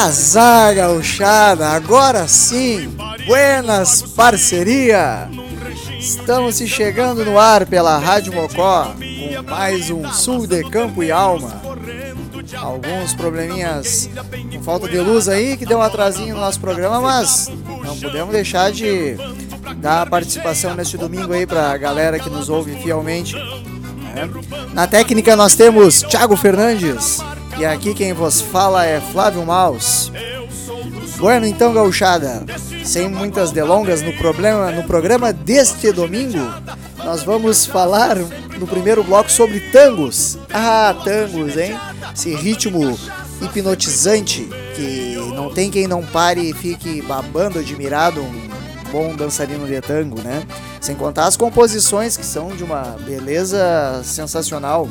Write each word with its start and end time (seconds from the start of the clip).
Azar 0.00 0.76
gauchada, 0.76 1.70
agora 1.70 2.28
sim, 2.28 2.96
buenas 3.26 4.00
parceria. 4.00 5.28
Estamos 5.98 6.54
se 6.54 6.68
chegando 6.68 7.24
no 7.24 7.36
ar 7.36 7.66
pela 7.66 7.98
Rádio 7.98 8.32
Mocó 8.32 8.94
com 8.94 9.50
mais 9.50 9.90
um 9.90 10.08
Sul 10.12 10.46
de 10.46 10.62
Campo 10.70 11.02
e 11.02 11.10
Alma. 11.10 11.60
Alguns 12.56 13.12
probleminhas 13.12 14.08
com 14.52 14.62
falta 14.62 14.88
de 14.88 15.00
luz 15.00 15.28
aí 15.28 15.56
que 15.56 15.66
deu 15.66 15.78
um 15.78 15.82
atrasinho 15.82 16.36
no 16.36 16.42
nosso 16.42 16.60
programa, 16.60 17.00
mas 17.00 17.50
não 17.84 17.98
podemos 17.98 18.32
deixar 18.32 18.70
de 18.70 19.16
dar 19.78 20.02
a 20.02 20.06
participação 20.06 20.76
neste 20.76 20.96
domingo 20.96 21.32
aí 21.32 21.44
pra 21.44 21.76
galera 21.76 22.20
que 22.20 22.30
nos 22.30 22.48
ouve 22.48 22.76
fielmente. 22.76 23.34
né? 23.34 24.30
Na 24.72 24.86
técnica 24.86 25.34
nós 25.34 25.56
temos 25.56 26.02
Thiago 26.02 26.36
Fernandes 26.36 27.18
e 27.58 27.64
aqui 27.64 27.92
quem 27.92 28.12
vos 28.12 28.40
fala 28.40 28.86
é 28.86 29.00
Flávio 29.00 29.44
Maus. 29.44 30.12
Bueno, 31.16 31.44
então, 31.44 31.74
gauchada, 31.74 32.44
sem 32.84 33.08
muitas 33.08 33.50
delongas 33.50 34.00
no, 34.00 34.12
problema, 34.12 34.70
no 34.70 34.84
programa 34.84 35.32
deste 35.32 35.90
domingo, 35.90 36.38
nós 36.98 37.24
vamos 37.24 37.66
falar 37.66 38.16
no 38.58 38.66
primeiro 38.66 39.02
bloco 39.02 39.30
sobre 39.30 39.58
tangos. 39.72 40.38
Ah, 40.54 40.94
tangos, 41.02 41.56
hein? 41.56 41.76
Esse 42.14 42.32
ritmo 42.34 42.96
hipnotizante 43.42 44.48
que 44.76 45.16
não 45.34 45.50
tem 45.50 45.70
quem 45.70 45.88
não 45.88 46.06
pare 46.06 46.50
e 46.50 46.54
fique 46.54 47.02
babando 47.02 47.58
admirado 47.58 48.20
um 48.20 48.48
bom 48.92 49.16
dançarino 49.16 49.66
de 49.66 49.80
tango, 49.80 50.20
né? 50.22 50.44
Sem 50.80 50.94
contar 50.94 51.26
as 51.26 51.36
composições 51.36 52.16
que 52.16 52.24
são 52.24 52.48
de 52.48 52.62
uma 52.62 52.96
beleza 53.04 54.00
sensacional. 54.04 54.88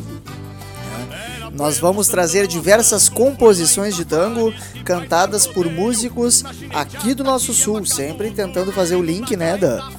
Nós 1.58 1.80
vamos 1.80 2.08
trazer 2.08 2.46
diversas 2.48 3.10
composições 3.10 3.96
de 3.96 4.06
tango 4.06 4.54
cantadas 4.86 5.48
por 5.48 5.66
músicos 5.70 6.44
aqui 6.74 7.14
do 7.14 7.24
nosso 7.24 7.54
sul, 7.54 7.84
sempre 7.86 8.30
tentando 8.32 8.72
fazer 8.72 8.96
o 8.96 9.02
link, 9.02 9.36
né, 9.36 9.58
da, 9.58 9.90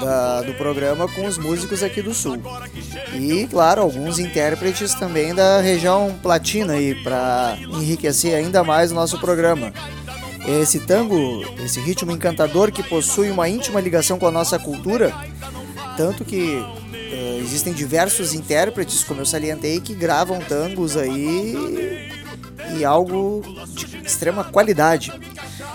da- 0.00 0.42
do 0.42 0.52
programa 0.54 1.06
com 1.08 1.24
os 1.26 1.38
músicos 1.38 1.82
aqui 1.82 2.02
do 2.02 2.12
sul. 2.12 2.38
E, 3.14 3.46
claro, 3.48 3.82
alguns 3.82 4.18
intérpretes 4.18 4.94
também 4.94 5.32
da 5.34 5.60
região 5.60 6.14
platina 6.22 6.72
aí 6.74 6.94
para 7.02 7.56
enriquecer 7.70 8.34
ainda 8.34 8.64
mais 8.64 8.90
o 8.90 8.94
nosso 8.94 9.18
programa. 9.18 9.72
Esse 10.60 10.80
tango, 10.80 11.44
esse 11.64 11.80
ritmo 11.80 12.10
encantador 12.12 12.70
que 12.72 12.82
possui 12.82 13.30
uma 13.30 13.48
íntima 13.48 13.80
ligação 13.80 14.18
com 14.18 14.26
a 14.26 14.30
nossa 14.30 14.58
cultura, 14.58 15.12
tanto 15.96 16.24
que 16.24 16.64
existem 17.38 17.72
diversos 17.72 18.34
intérpretes, 18.34 19.04
como 19.04 19.20
eu 19.20 19.26
salientei, 19.26 19.80
que 19.80 19.94
gravam 19.94 20.40
tangos 20.40 20.96
aí 20.96 21.54
e 22.78 22.84
algo 22.84 23.42
de 23.74 23.96
extrema 23.98 24.44
qualidade. 24.44 25.12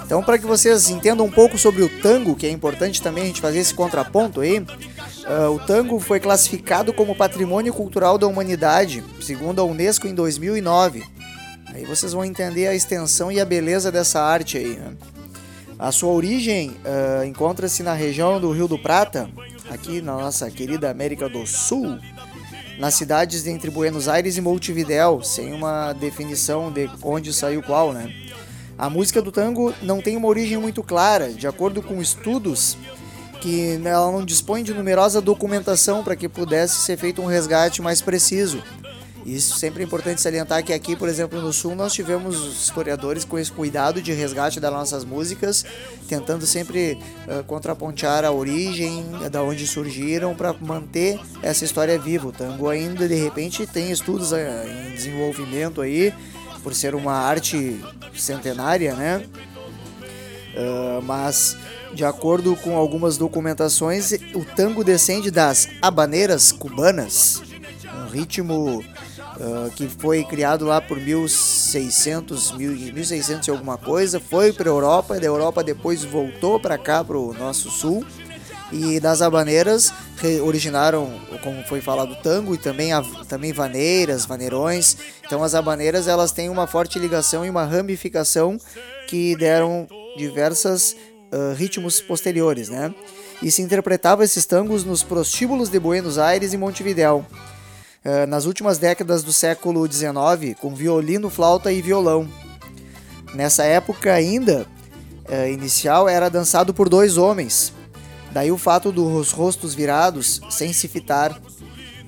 Então, 0.05 0.21
para 0.21 0.37
que 0.37 0.45
vocês 0.45 0.89
entendam 0.89 1.25
um 1.25 1.31
pouco 1.31 1.57
sobre 1.57 1.83
o 1.83 2.01
tango, 2.01 2.35
que 2.35 2.45
é 2.45 2.49
importante 2.49 3.01
também 3.01 3.23
a 3.23 3.27
gente 3.27 3.39
fazer 3.39 3.59
esse 3.59 3.73
contraponto 3.73 4.41
aí, 4.41 4.65
ah, 5.25 5.49
o 5.49 5.59
tango 5.59 5.99
foi 5.99 6.19
classificado 6.19 6.91
como 6.91 7.15
Patrimônio 7.15 7.73
Cultural 7.73 8.17
da 8.17 8.27
Humanidade, 8.27 9.03
segundo 9.21 9.61
a 9.61 9.63
Unesco 9.63 10.07
em 10.07 10.13
2009. 10.13 11.03
Aí 11.67 11.85
vocês 11.85 12.11
vão 12.11 12.25
entender 12.25 12.67
a 12.67 12.75
extensão 12.75 13.31
e 13.31 13.39
a 13.39 13.45
beleza 13.45 13.91
dessa 13.91 14.19
arte 14.19 14.57
aí. 14.57 14.75
Né? 14.75 14.91
A 15.79 15.91
sua 15.91 16.11
origem 16.11 16.75
ah, 16.83 17.25
encontra-se 17.25 17.81
na 17.81 17.93
região 17.93 18.39
do 18.39 18.51
Rio 18.51 18.67
do 18.67 18.77
Prata, 18.77 19.29
aqui 19.71 20.01
na 20.01 20.17
nossa 20.17 20.51
querida 20.51 20.91
América 20.91 21.29
do 21.29 21.47
Sul, 21.47 21.97
nas 22.77 22.93
cidades 22.93 23.47
entre 23.47 23.71
Buenos 23.71 24.09
Aires 24.09 24.35
e 24.35 24.41
Montevidéu, 24.41 25.23
sem 25.23 25.53
uma 25.53 25.93
definição 25.93 26.69
de 26.69 26.89
onde 27.01 27.31
saiu 27.31 27.63
qual, 27.63 27.93
né? 27.93 28.13
A 28.77 28.89
música 28.89 29.21
do 29.21 29.31
tango 29.31 29.73
não 29.81 30.01
tem 30.01 30.17
uma 30.17 30.27
origem 30.27 30.57
muito 30.57 30.83
clara, 30.83 31.31
de 31.31 31.47
acordo 31.47 31.81
com 31.81 32.01
estudos 32.01 32.77
que 33.39 33.79
ela 33.85 34.11
não 34.11 34.25
dispõe 34.25 34.61
de 34.61 34.73
numerosa 34.73 35.21
documentação 35.21 36.03
para 36.03 36.17
que 36.17 36.27
pudesse 36.27 36.81
ser 36.81 36.97
feito 36.97 37.21
um 37.21 37.25
resgate 37.25 37.81
mais 37.81 38.01
preciso. 38.01 38.61
Isso 39.25 39.57
sempre 39.57 39.83
é 39.83 39.85
importante 39.85 40.19
salientar 40.19 40.63
que 40.63 40.73
aqui, 40.73 40.95
por 40.95 41.07
exemplo, 41.07 41.41
no 41.41 41.53
Sul, 41.53 41.75
nós 41.75 41.93
tivemos 41.93 42.63
historiadores 42.63 43.23
com 43.23 43.37
esse 43.37 43.51
cuidado 43.51 44.01
de 44.01 44.11
resgate 44.11 44.59
das 44.59 44.71
nossas 44.71 45.05
músicas, 45.05 45.63
tentando 46.07 46.45
sempre 46.45 46.97
eh, 47.27 47.43
contrapontear 47.45 48.25
a 48.25 48.31
origem, 48.31 49.05
da 49.31 49.43
onde 49.43 49.67
surgiram, 49.67 50.33
para 50.33 50.53
manter 50.53 51.19
essa 51.41 51.63
história 51.63 51.97
viva. 51.99 52.29
O 52.29 52.31
tango 52.31 52.67
ainda, 52.67 53.07
de 53.07 53.15
repente, 53.15 53.67
tem 53.67 53.91
estudos 53.91 54.33
eh, 54.33 54.87
em 54.89 54.95
desenvolvimento 54.95 55.81
aí, 55.81 56.13
por 56.63 56.73
ser 56.73 56.95
uma 56.95 57.13
arte 57.13 57.79
centenária, 58.13 58.95
né? 58.95 59.23
Ah, 60.55 60.99
mas 61.03 61.57
de 61.93 62.05
acordo 62.05 62.55
com 62.55 62.77
algumas 62.77 63.17
documentações, 63.17 64.13
o 64.33 64.45
tango 64.55 64.83
descende 64.83 65.29
das 65.29 65.67
habaneiras 65.81 66.51
cubanas, 66.51 67.41
um 67.93 68.07
ritmo 68.07 68.83
ah, 69.43 69.71
que 69.75 69.87
foi 69.87 70.23
criado 70.23 70.65
lá 70.65 70.79
por 70.79 70.99
1600, 70.99 72.51
1600 72.51 73.47
e 73.47 73.51
alguma 73.51 73.75
coisa, 73.75 74.19
foi 74.19 74.53
para 74.53 74.69
a 74.69 74.73
Europa, 74.73 75.19
da 75.19 75.25
Europa 75.25 75.63
depois 75.63 76.03
voltou 76.03 76.59
para 76.59 76.77
cá 76.77 77.03
para 77.03 77.17
o 77.17 77.33
nosso 77.33 77.71
sul. 77.71 78.05
E 78.71 79.01
das 79.01 79.21
habaneiras 79.21 79.91
originaram, 80.45 81.11
como 81.43 81.61
foi 81.63 81.81
falado, 81.81 82.15
tango 82.23 82.53
e 82.53 82.57
também, 82.57 82.93
a, 82.93 83.03
também 83.27 83.51
vaneiras, 83.51 84.25
vaneirões. 84.25 84.95
Então 85.25 85.43
as 85.43 85.53
habaneiras 85.53 86.07
elas 86.07 86.31
têm 86.31 86.47
uma 86.47 86.67
forte 86.67 86.97
ligação 86.97 87.45
e 87.45 87.49
uma 87.49 87.65
ramificação 87.65 88.57
que 89.07 89.35
deram 89.35 89.87
diversas 90.15 90.95
ah, 91.31 91.53
ritmos 91.57 91.99
posteriores, 91.99 92.69
né? 92.69 92.93
E 93.41 93.49
se 93.49 93.61
interpretava 93.61 94.23
esses 94.23 94.45
tangos 94.45 94.85
nos 94.85 95.03
prostíbulos 95.03 95.67
de 95.67 95.79
Buenos 95.79 96.17
Aires 96.17 96.53
e 96.53 96.57
Montevidéu. 96.57 97.25
Ah, 98.03 98.25
nas 98.25 98.45
últimas 98.45 98.79
décadas 98.79 99.23
do 99.23 99.31
século 99.31 99.85
XIX, 99.91 100.59
com 100.59 100.73
violino, 100.73 101.29
flauta 101.29 101.71
e 101.71 101.81
violão. 101.81 102.27
Nessa 103.33 103.63
época 103.63 104.11
ainda, 104.11 104.65
eh, 105.29 105.51
inicial, 105.51 106.09
era 106.09 106.29
dançado 106.29 106.73
por 106.73 106.89
dois 106.89 107.15
homens. 107.15 107.71
Daí 108.31 108.51
o 108.51 108.57
fato 108.57 108.91
dos 108.91 109.31
rostos 109.31 109.75
virados, 109.75 110.41
sem 110.49 110.73
se 110.73 110.87
fitar. 110.87 111.39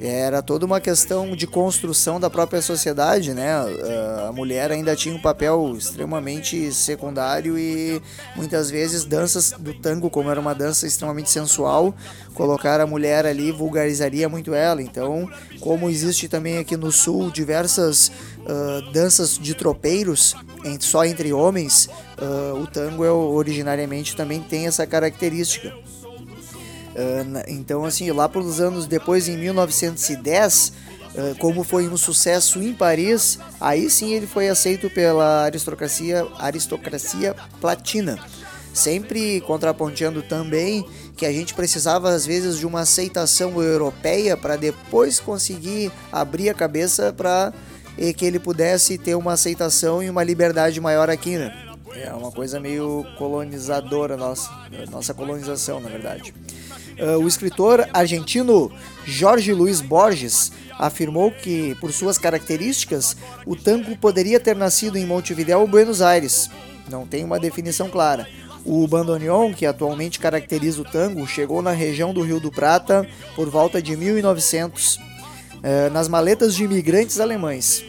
Era 0.05 0.41
toda 0.41 0.65
uma 0.65 0.81
questão 0.81 1.33
de 1.33 1.47
construção 1.47 2.19
da 2.19 2.29
própria 2.29 2.61
sociedade, 2.61 3.33
né? 3.33 3.53
Ah, 3.53 4.27
A 4.27 4.33
mulher 4.33 4.69
ainda 4.69 4.95
tinha 4.97 5.15
um 5.15 5.21
papel 5.21 5.75
extremamente 5.77 6.73
secundário 6.73 7.57
e 7.57 8.01
muitas 8.35 8.69
vezes 8.69 9.05
danças 9.05 9.53
do 9.57 9.73
tango, 9.73 10.09
como 10.09 10.29
era 10.29 10.39
uma 10.39 10.53
dança 10.53 10.85
extremamente 10.85 11.31
sensual, 11.31 11.95
colocar 12.33 12.81
a 12.81 12.85
mulher 12.85 13.25
ali 13.25 13.49
vulgarizaria 13.53 14.27
muito 14.27 14.53
ela. 14.53 14.81
Então, 14.81 15.29
como 15.61 15.89
existe 15.89 16.27
também 16.27 16.57
aqui 16.57 16.75
no 16.75 16.91
sul 16.91 17.31
diversas 17.31 18.11
ah, 18.45 18.81
danças 18.91 19.37
de 19.37 19.53
tropeiros 19.53 20.35
só 20.81 21.05
entre 21.05 21.31
homens, 21.31 21.87
ah, 22.17 22.53
o 22.55 22.67
tango 22.67 23.05
é, 23.05 23.09
originariamente 23.11 24.17
também 24.17 24.41
tem 24.41 24.67
essa 24.67 24.85
característica. 24.85 25.73
Então, 27.47 27.85
assim, 27.85 28.11
lá 28.11 28.29
pelos 28.29 28.61
anos 28.61 28.85
depois, 28.85 29.27
em 29.27 29.37
1910, 29.37 30.73
ah, 31.15 31.35
como 31.39 31.63
foi 31.63 31.87
um 31.87 31.97
sucesso 31.97 32.61
em 32.61 32.73
Paris, 32.73 33.37
aí 33.61 33.89
sim 33.89 34.13
ele 34.13 34.25
foi 34.25 34.49
aceito 34.49 34.89
pela 34.89 35.43
aristocracia, 35.43 36.27
aristocracia 36.37 37.35
platina. 37.61 38.19
Sempre 38.73 39.39
contraponteando 39.41 40.23
também 40.23 40.83
que 41.15 41.27
a 41.27 41.31
gente 41.31 41.53
precisava, 41.53 42.09
às 42.09 42.25
vezes, 42.25 42.57
de 42.57 42.65
uma 42.65 42.81
aceitação 42.81 43.61
europeia 43.61 44.35
para 44.35 44.55
depois 44.55 45.19
conseguir 45.19 45.91
abrir 46.11 46.49
a 46.49 46.55
cabeça 46.55 47.13
para 47.13 47.53
que 48.17 48.25
ele 48.25 48.39
pudesse 48.39 48.97
ter 48.97 49.13
uma 49.13 49.33
aceitação 49.33 50.01
e 50.01 50.09
uma 50.09 50.23
liberdade 50.23 50.81
maior 50.81 51.11
aqui, 51.11 51.37
né? 51.37 51.53
É 51.95 52.11
uma 52.11 52.31
coisa 52.31 52.59
meio 52.59 53.05
colonizadora 53.19 54.17
nossa, 54.17 54.49
nossa 54.89 55.13
colonização, 55.13 55.79
na 55.79 55.89
verdade. 55.89 56.33
Ah, 56.99 57.17
o 57.17 57.27
escritor 57.27 57.87
argentino 57.93 58.71
Jorge 59.05 59.53
Luiz 59.53 59.81
Borges 59.81 60.51
afirmou 60.77 61.31
que, 61.31 61.75
por 61.75 61.91
suas 61.91 62.17
características, 62.17 63.15
o 63.45 63.55
tango 63.55 63.95
poderia 63.97 64.39
ter 64.39 64.55
nascido 64.55 64.97
em 64.97 65.05
Montevidéu 65.05 65.61
ou 65.61 65.67
Buenos 65.67 66.01
Aires. 66.01 66.49
Não 66.89 67.05
tem 67.05 67.23
uma 67.23 67.39
definição 67.39 67.89
clara. 67.89 68.27
O 68.65 68.87
bandoneon, 68.87 69.53
que 69.53 69.65
atualmente 69.65 70.19
caracteriza 70.19 70.81
o 70.81 70.85
tango, 70.85 71.27
chegou 71.27 71.61
na 71.61 71.71
região 71.71 72.13
do 72.13 72.21
Rio 72.21 72.39
do 72.39 72.51
Prata 72.51 73.05
por 73.35 73.49
volta 73.49 73.81
de 73.81 73.95
1900, 73.95 74.99
eh, 75.61 75.89
nas 75.89 76.07
maletas 76.07 76.55
de 76.55 76.63
imigrantes 76.63 77.19
alemães. 77.19 77.83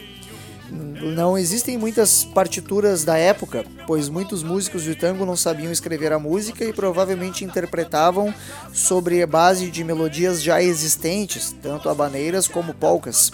Não 0.71 1.37
existem 1.37 1.77
muitas 1.77 2.23
partituras 2.23 3.03
da 3.03 3.17
época, 3.17 3.63
pois 3.85 4.09
muitos 4.09 4.41
músicos 4.41 4.83
de 4.83 4.95
tango 4.95 5.25
não 5.25 5.35
sabiam 5.35 5.71
escrever 5.71 6.11
a 6.11 6.19
música 6.19 6.65
e 6.65 6.73
provavelmente 6.73 7.45
interpretavam 7.45 8.33
sobre 8.73 9.21
a 9.21 9.27
base 9.27 9.69
de 9.69 9.83
melodias 9.83 10.41
já 10.41 10.61
existentes, 10.61 11.55
tanto 11.61 11.89
habaneiras 11.89 12.47
como 12.47 12.73
polcas. 12.73 13.31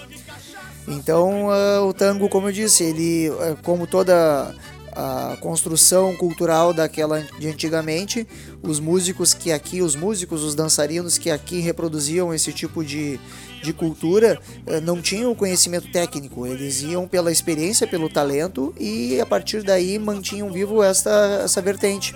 Então, 0.88 1.50
ah, 1.50 1.82
o 1.86 1.94
tango, 1.94 2.28
como 2.28 2.50
eu 2.50 2.52
disse, 2.52 2.84
ele, 2.84 3.32
ah, 3.40 3.56
como 3.64 3.88
toda 3.88 4.54
a 4.94 5.38
construção 5.40 6.16
cultural 6.18 6.74
daquela 6.74 7.22
de 7.40 7.48
antigamente, 7.48 8.28
os 8.62 8.80
músicos 8.80 9.34
que 9.34 9.52
aqui, 9.52 9.82
os 9.82 9.96
músicos, 9.96 10.44
os 10.44 10.54
dançarinos 10.54 11.18
que 11.18 11.30
aqui 11.30 11.60
reproduziam 11.60 12.34
esse 12.34 12.52
tipo 12.52 12.84
de, 12.84 13.20
de 13.62 13.72
cultura 13.74 14.40
eh, 14.66 14.82
não 14.82 15.02
tinham 15.02 15.36
conhecimento 15.36 15.92
técnico, 15.92 16.48
eles 16.48 16.82
iam 16.82 17.08
pela 17.08 17.32
experiência, 17.32 17.88
pelo 17.88 18.10
talento 18.10 18.74
e 18.80 19.20
a 19.22 19.26
partir 19.26 19.64
daí 19.64 20.00
mantinham 20.00 20.52
vivo 20.52 20.82
essa, 20.82 21.42
essa 21.44 21.62
vertente. 21.62 22.16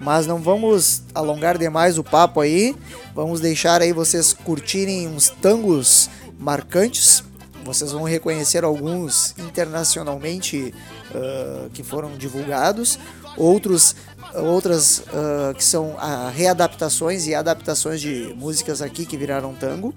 Mas 0.00 0.26
não 0.26 0.38
vamos 0.38 1.02
alongar 1.14 1.58
demais 1.58 1.98
o 1.98 2.04
papo 2.04 2.40
aí, 2.40 2.74
vamos 3.14 3.40
deixar 3.40 3.82
aí 3.82 3.92
vocês 3.92 4.32
curtirem 4.32 5.06
uns 5.08 5.28
tangos 5.28 6.08
marcantes. 6.38 7.22
Vocês 7.62 7.92
vão 7.92 8.04
reconhecer 8.04 8.64
alguns 8.64 9.34
internacionalmente 9.38 10.72
uh, 11.10 11.68
que 11.70 11.82
foram 11.82 12.16
divulgados, 12.16 12.98
outros 13.36 13.94
outras 14.34 15.00
uh, 15.00 15.52
que 15.54 15.64
são 15.64 15.90
uh, 15.90 16.30
readaptações 16.32 17.26
e 17.26 17.34
adaptações 17.34 18.00
de 18.00 18.32
músicas 18.36 18.80
aqui 18.80 19.04
que 19.04 19.16
viraram 19.16 19.52
tango 19.54 19.92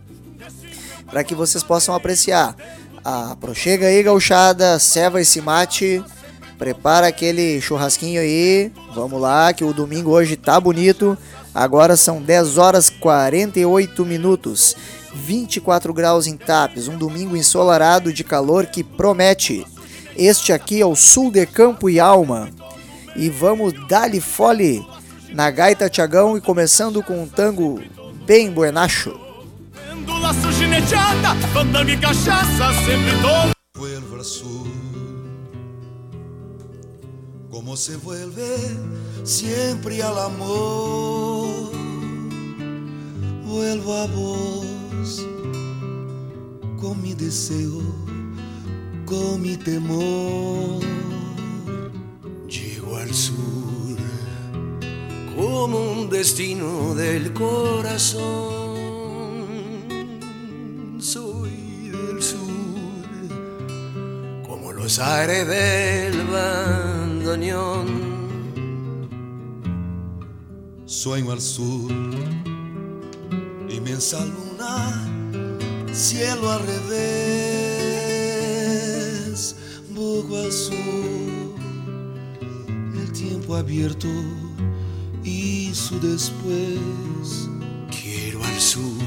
para 1.13 1.23
que 1.23 1.35
vocês 1.35 1.63
possam 1.63 1.93
apreciar. 1.93 2.55
Ah, 3.05 3.37
prochega 3.39 3.85
aí, 3.85 4.01
gauchada, 4.01 4.79
ceva 4.79 5.21
esse 5.21 5.39
mate, 5.39 6.03
prepara 6.57 7.05
aquele 7.05 7.61
churrasquinho 7.61 8.19
aí. 8.19 8.71
Vamos 8.95 9.21
lá, 9.21 9.53
que 9.53 9.63
o 9.63 9.71
domingo 9.71 10.09
hoje 10.09 10.35
tá 10.35 10.59
bonito. 10.59 11.15
Agora 11.53 11.95
são 11.95 12.19
10 12.19 12.57
horas 12.57 12.89
48 12.89 14.03
minutos, 14.03 14.75
24 15.13 15.93
graus 15.93 16.25
em 16.25 16.35
Tapes, 16.35 16.87
um 16.87 16.97
domingo 16.97 17.37
ensolarado 17.37 18.11
de 18.11 18.23
calor 18.23 18.65
que 18.65 18.83
promete. 18.83 19.67
Este 20.17 20.51
aqui 20.51 20.81
é 20.81 20.85
o 20.85 20.95
Sul 20.95 21.29
de 21.29 21.45
Campo 21.45 21.91
e 21.91 21.99
Alma. 21.99 22.49
E 23.15 23.29
vamos 23.29 23.71
dar-lhe 23.87 24.19
fole 24.19 24.83
na 25.29 25.51
gaita 25.51 25.87
Tiagão 25.87 26.35
e 26.35 26.41
começando 26.41 27.03
com 27.03 27.21
um 27.21 27.27
tango 27.27 27.79
bem 28.25 28.49
buenacho. 28.49 29.22
Sempre 32.85 33.11
todo. 33.21 33.53
Vuelvo 33.75 34.15
al 34.15 34.25
sur, 34.25 34.67
como 37.49 37.75
se 37.75 37.97
vuelve 37.97 38.57
siempre 39.23 40.01
al 40.01 40.17
amor. 40.17 41.71
Vuelvo 43.45 43.93
a 43.93 44.07
vos 44.07 45.25
con 46.79 47.01
mi 47.01 47.13
deseo, 47.13 47.81
con 49.05 49.41
mi 49.41 49.57
temor. 49.57 50.81
Llego 52.47 52.97
al 52.97 53.13
sur 53.13 53.97
como 55.35 55.91
un 55.91 56.09
destino 56.09 56.95
del 56.95 57.33
corazón 57.33 58.62
aires 64.99 65.47
del 65.47 66.21
bandoneón. 66.27 67.87
Sueño 70.85 71.31
al 71.31 71.41
sur, 71.41 71.91
inmensa 73.69 74.25
luna, 74.25 75.07
cielo 75.93 76.51
al 76.51 76.61
revés, 76.67 77.15
boco 79.89 80.37
al 80.37 80.51
sur, 80.51 81.55
el 82.95 83.11
tiempo 83.11 83.55
abierto 83.55 84.09
y 85.23 85.73
su 85.73 85.99
después. 85.99 86.79
Quiero 87.89 88.43
al 88.43 88.59
sur 88.59 89.03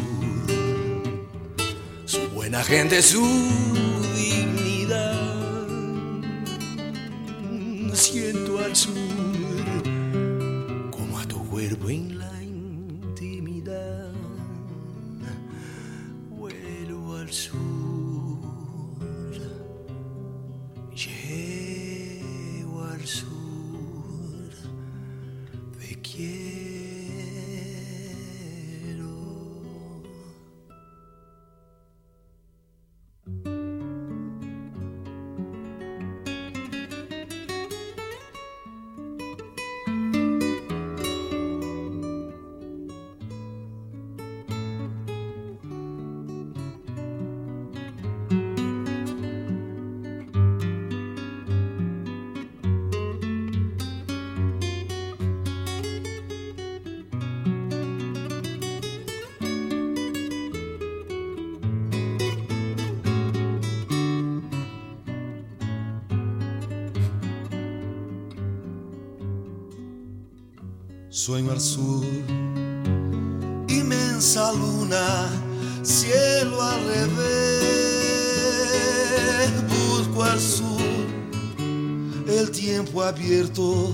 buena 2.46 2.62
gente 2.62 3.02
su 3.02 3.26
dignidad. 4.14 5.25
Sueño 71.26 71.50
al 71.50 71.60
sur, 71.60 72.06
inmensa 73.66 74.52
luna, 74.52 75.28
cielo 75.82 76.62
al 76.62 76.84
revés, 76.84 77.10
busco 79.68 80.22
al 80.22 80.38
sur, 80.38 80.80
el 82.28 82.48
tiempo 82.52 83.02
abierto 83.02 83.92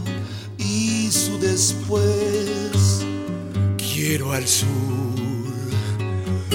y 0.59 1.11
su 1.11 1.39
después. 1.39 3.03
Quiero 3.79 4.33
al 4.33 4.47
sur, 4.47 4.69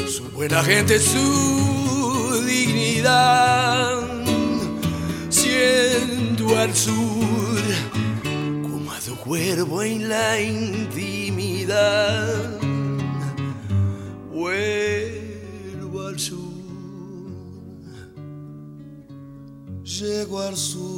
su 0.07 0.29
buena 0.35 0.63
gente, 0.63 0.99
su 0.99 2.43
dignidad. 2.45 3.97
Siento 5.29 6.55
al 6.55 6.75
sur 6.75 7.06
cuervo 9.37 9.83
en 9.83 10.09
la 10.09 10.41
intimidad. 10.41 11.37
Vuelvo 14.33 16.07
al 16.07 16.19
sur, 16.19 16.39
llego 19.83 20.39
al 20.39 20.57
sur, 20.57 20.96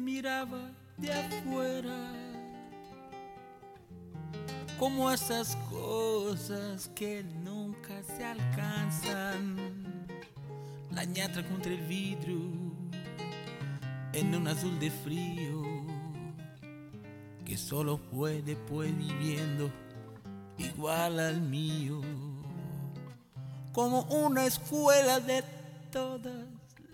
miraba 0.00 0.70
de 0.96 1.12
afuera 1.12 2.24
como 4.78 5.10
esas 5.10 5.56
cosas 5.70 6.90
que 6.94 7.22
nunca 7.22 8.02
se 8.02 8.24
alcanzan. 8.24 9.56
La 10.90 11.04
ñatra 11.04 11.42
contra 11.48 11.72
el 11.72 11.82
vidrio 11.82 12.38
en 14.12 14.34
un 14.34 14.46
azul 14.46 14.78
de 14.78 14.90
frío 14.90 15.62
que 17.44 17.56
solo 17.56 17.98
fue 18.12 18.42
después 18.42 18.96
viviendo 18.96 19.70
igual 20.58 21.18
al 21.18 21.40
mío. 21.40 22.00
Como 23.72 24.02
una 24.02 24.46
escuela 24.46 25.20
de 25.20 25.42
todas 25.90 26.46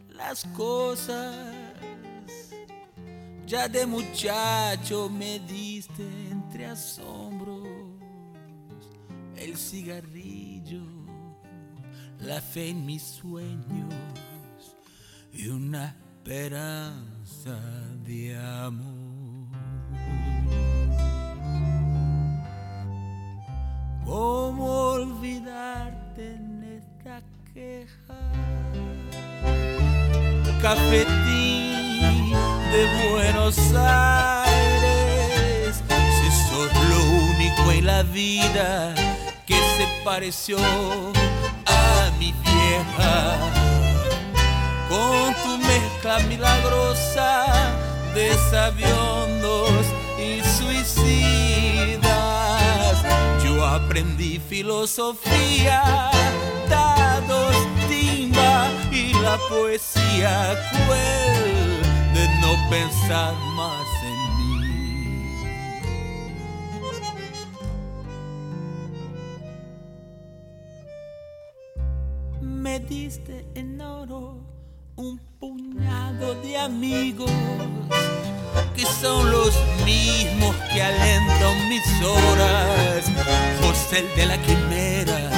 las 0.08 0.44
cosas. 0.56 1.69
Ya 3.50 3.66
de 3.66 3.84
muchacho 3.84 5.10
me 5.10 5.40
diste 5.40 6.04
entre 6.30 6.66
asombros 6.66 7.66
el 9.36 9.56
cigarrillo, 9.56 10.84
la 12.20 12.40
fe 12.40 12.68
en 12.68 12.86
mis 12.86 13.02
sueños 13.02 13.92
y 15.32 15.48
una 15.48 15.86
esperanza 15.86 17.58
de 18.06 18.36
amor. 18.38 19.48
¿Cómo 24.04 24.64
olvidarte 24.92 26.36
en 26.36 26.62
esta 26.78 27.20
queja? 27.52 28.32
Cafetín 30.62 31.69
de 32.72 32.86
Buenos 33.10 33.58
Aires, 33.74 34.54
si 35.88 36.30
sos 36.48 36.72
lo 36.88 37.00
único 37.34 37.72
en 37.72 37.86
la 37.86 38.02
vida 38.04 38.94
que 39.44 39.54
se 39.54 39.86
pareció 40.04 40.58
a 41.66 42.10
mi 42.20 42.32
vieja 42.32 43.36
con 44.88 45.34
tu 45.42 45.58
mezcla 45.66 46.20
milagrosa 46.28 47.46
de 48.14 48.34
sabiondos 48.50 49.72
y 50.16 50.40
suicidas. 50.58 51.98
Yo 53.44 53.66
aprendí 53.66 54.38
filosofía, 54.48 55.82
dados, 56.68 57.56
timba 57.88 58.68
y 58.92 59.12
la 59.14 59.36
poesía 59.48 60.56
cruel 60.70 61.79
no 62.40 62.70
pensar 62.70 63.34
más 63.56 63.86
en 64.04 64.18
mí. 64.38 64.50
Me 72.40 72.80
diste 72.80 73.46
en 73.54 73.80
oro 73.80 74.38
un 74.96 75.18
puñado 75.38 76.34
de 76.42 76.58
amigos 76.58 77.30
que 78.76 78.84
son 78.84 79.30
los 79.30 79.54
mismos 79.84 80.54
que 80.72 80.82
alentan 80.82 81.68
mis 81.68 82.02
horas. 82.02 83.04
José 83.60 84.00
el 84.00 84.16
de 84.16 84.26
la 84.26 84.38
quimera, 84.42 85.30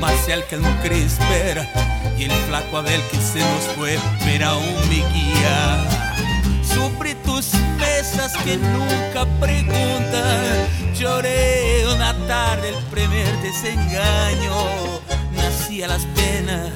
Marcial 0.00 0.44
que 0.48 0.56
nunca 0.56 0.86
espera 0.86 1.68
y 2.18 2.24
el 2.24 2.32
flaco 2.48 2.78
Abel 2.78 3.00
que 3.10 3.18
se 3.18 3.40
nos 3.40 3.64
fue, 3.76 3.98
pero 4.24 4.46
aún 4.46 4.88
mi 4.88 5.02
guía. 5.12 6.07
Sufrí 6.78 7.14
tus 7.24 7.54
mesas 7.76 8.36
que 8.44 8.56
nunca 8.56 9.26
preguntan. 9.40 10.68
Lloré 10.94 11.84
una 11.92 12.14
tarde 12.28 12.68
el 12.68 12.76
primer 12.84 13.26
desengaño. 13.42 14.54
Nací 15.34 15.82
a 15.82 15.88
las 15.88 16.06
penas, 16.06 16.72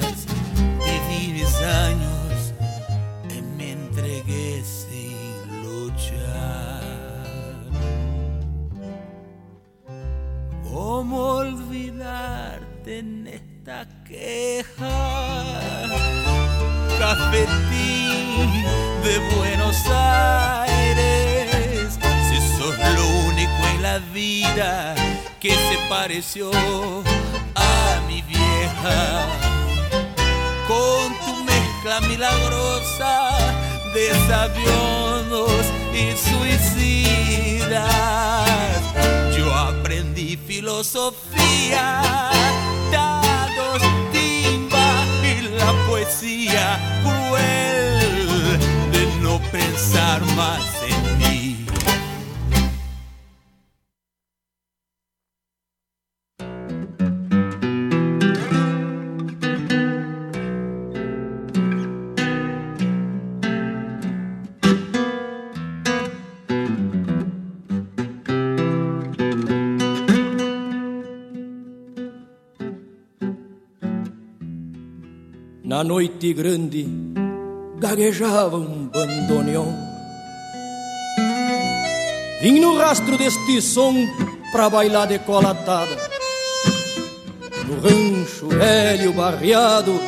viví 0.83 1.31
mis 1.31 1.55
años 1.55 2.53
y 3.33 3.41
me 3.55 3.71
entregué 3.71 4.61
sin 4.65 5.63
luchar. 5.63 6.81
¿Cómo 10.69 11.17
olvidarte 11.43 12.99
en 12.99 13.27
esta 13.27 13.87
queja? 14.03 14.91
Cafetín 16.99 18.92
de 19.03 19.19
Buenos 19.35 19.75
Aires, 19.87 21.99
si 22.29 22.37
sos 22.57 22.77
lo 22.77 23.07
único 23.27 23.67
en 23.75 23.83
la 23.83 23.99
vida 24.13 24.95
que 25.41 25.49
se 25.49 25.77
pareció 25.89 26.49
a 27.55 27.99
mi 28.07 28.21
vieja 28.21 29.25
con 30.67 31.13
tu 31.25 31.43
mezcla 31.43 31.99
milagrosa 32.07 33.31
de 33.93 34.13
sabionos 34.29 35.65
y 35.93 36.15
suicidas. 36.15 37.89
Yo 39.35 39.53
aprendí 39.53 40.37
filosofía, 40.37 42.01
dados, 42.89 43.81
timba 44.13 45.03
y 45.23 45.41
la 45.57 45.73
poesía 45.89 46.79
cruel 47.03 48.02
pensar 49.53 50.19
más 50.35 50.65
en 50.89 51.01
mí. 51.19 51.65
Na 75.63 75.83
noite 75.83 76.33
grande 76.33 76.87
gaguejava 77.79 78.57
bandoneon. 78.93 79.73
Vim 82.41 82.59
no 82.59 82.77
rastro 82.77 83.17
deste 83.17 83.61
som 83.61 83.95
pra 84.51 84.69
bailar 84.69 85.07
decolatada. 85.07 85.97
No 87.67 87.75
rancho 87.81 88.47
velho 88.47 89.13
barreado 89.13 89.99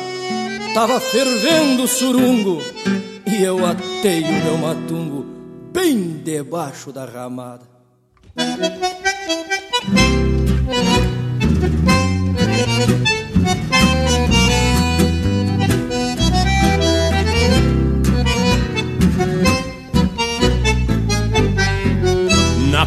tava 0.74 1.00
fervendo 1.00 1.84
o 1.84 1.88
surungo 1.88 2.62
e 3.26 3.42
eu 3.42 3.64
atei 3.66 4.22
o 4.22 4.44
meu 4.44 4.58
matungo 4.58 5.26
bem 5.72 6.20
debaixo 6.22 6.92
da 6.92 7.04
ramada. 7.04 7.66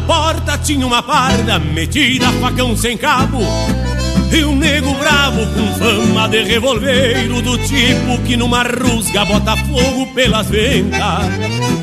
Na 0.00 0.06
porta 0.06 0.56
tinha 0.56 0.86
uma 0.86 1.02
parda 1.02 1.58
metida 1.58 2.26
facão 2.40 2.74
sem 2.74 2.96
cabo. 2.96 3.38
E 4.32 4.44
um 4.44 4.56
nego 4.56 4.94
bravo 4.94 5.40
com 5.46 5.74
fama 5.78 6.28
de 6.28 6.44
revolveiro 6.44 7.42
Do 7.42 7.58
tipo 7.58 8.16
que 8.24 8.36
numa 8.36 8.62
rusga 8.62 9.24
bota 9.24 9.56
fogo 9.56 10.06
pelas 10.14 10.48
ventas. 10.48 11.26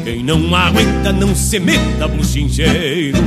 Quem 0.03 0.23
não 0.23 0.55
aguenta 0.55 1.11
não 1.11 1.35
se 1.35 1.59
meta 1.59 2.07
buchincheiro. 2.07 3.19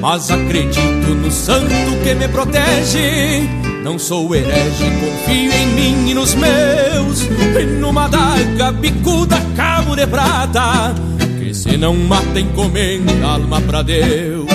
Mas 0.00 0.30
acredito 0.30 1.14
no 1.14 1.30
santo 1.30 2.02
que 2.04 2.14
me 2.14 2.28
protege. 2.28 3.48
Não 3.82 3.98
sou 3.98 4.34
herege, 4.34 4.90
confio 5.00 5.52
em 5.52 5.66
mim 5.68 6.10
e 6.10 6.14
nos 6.14 6.34
meus. 6.34 7.22
E 7.58 7.64
numa 7.80 8.08
daga 8.08 8.72
bicuda 8.72 9.40
cabo 9.56 9.96
de 9.96 10.06
prata 10.06 10.94
se 11.68 11.76
não 11.76 11.94
mata 11.94 12.40
encomenda 12.40 13.12
alma 13.26 13.60
pra 13.60 13.82
Deus. 13.82 14.46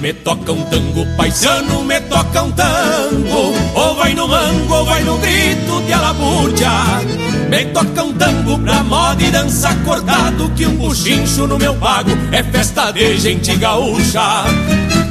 Me 0.00 0.12
toca 0.12 0.52
um 0.52 0.62
tango 0.64 1.04
paisano, 1.16 1.82
me 1.84 2.00
toca 2.02 2.42
um 2.42 2.52
tango. 2.52 3.54
Ou 3.74 3.94
vai 3.96 4.14
no 4.14 4.28
mango, 4.28 4.72
ou 4.72 4.84
vai 4.84 5.02
no 5.02 5.18
grito 5.18 5.82
de 5.86 5.92
alaburdia 5.92 6.70
Me 7.48 7.64
toca 7.66 8.04
um 8.04 8.12
tango 8.12 8.58
pra 8.58 8.84
moda 8.84 9.22
e 9.22 9.30
dança 9.30 9.70
acordado 9.70 10.50
Que 10.54 10.66
um 10.66 10.76
buchincho 10.76 11.46
no 11.46 11.58
meu 11.58 11.74
pago 11.74 12.10
é 12.30 12.42
festa 12.42 12.92
de 12.92 13.18
gente 13.18 13.56
gaúcha. 13.56 14.44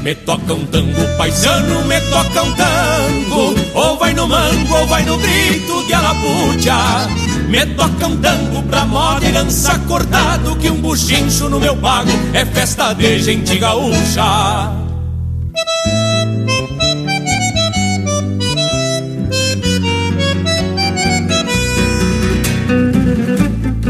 Me 0.03 0.15
toca 0.15 0.53
um 0.53 0.65
tango 0.67 1.17
paisano, 1.17 1.83
me 1.85 1.99
toca 2.01 2.43
um 2.43 2.53
tango. 2.53 3.55
Ou 3.73 3.97
vai 3.97 4.13
no 4.13 4.27
mango, 4.27 4.73
ou 4.73 4.87
vai 4.87 5.03
no 5.03 5.17
grito 5.17 5.85
de 5.85 5.93
alapucha 5.93 7.26
Me 7.47 7.65
toca 7.65 8.07
um 8.07 8.17
tango 8.17 8.61
pra 8.63 8.85
moda 8.85 9.25
e 9.25 9.31
lança 9.31 9.71
acordado 9.71 10.57
Que 10.57 10.69
um 10.69 10.81
buchincho 10.81 11.47
no 11.49 11.59
meu 11.59 11.77
pago 11.77 12.09
é 12.33 12.45
festa 12.45 12.93
de 12.93 13.19
gente 13.19 13.57
gaúcha. 13.57 14.73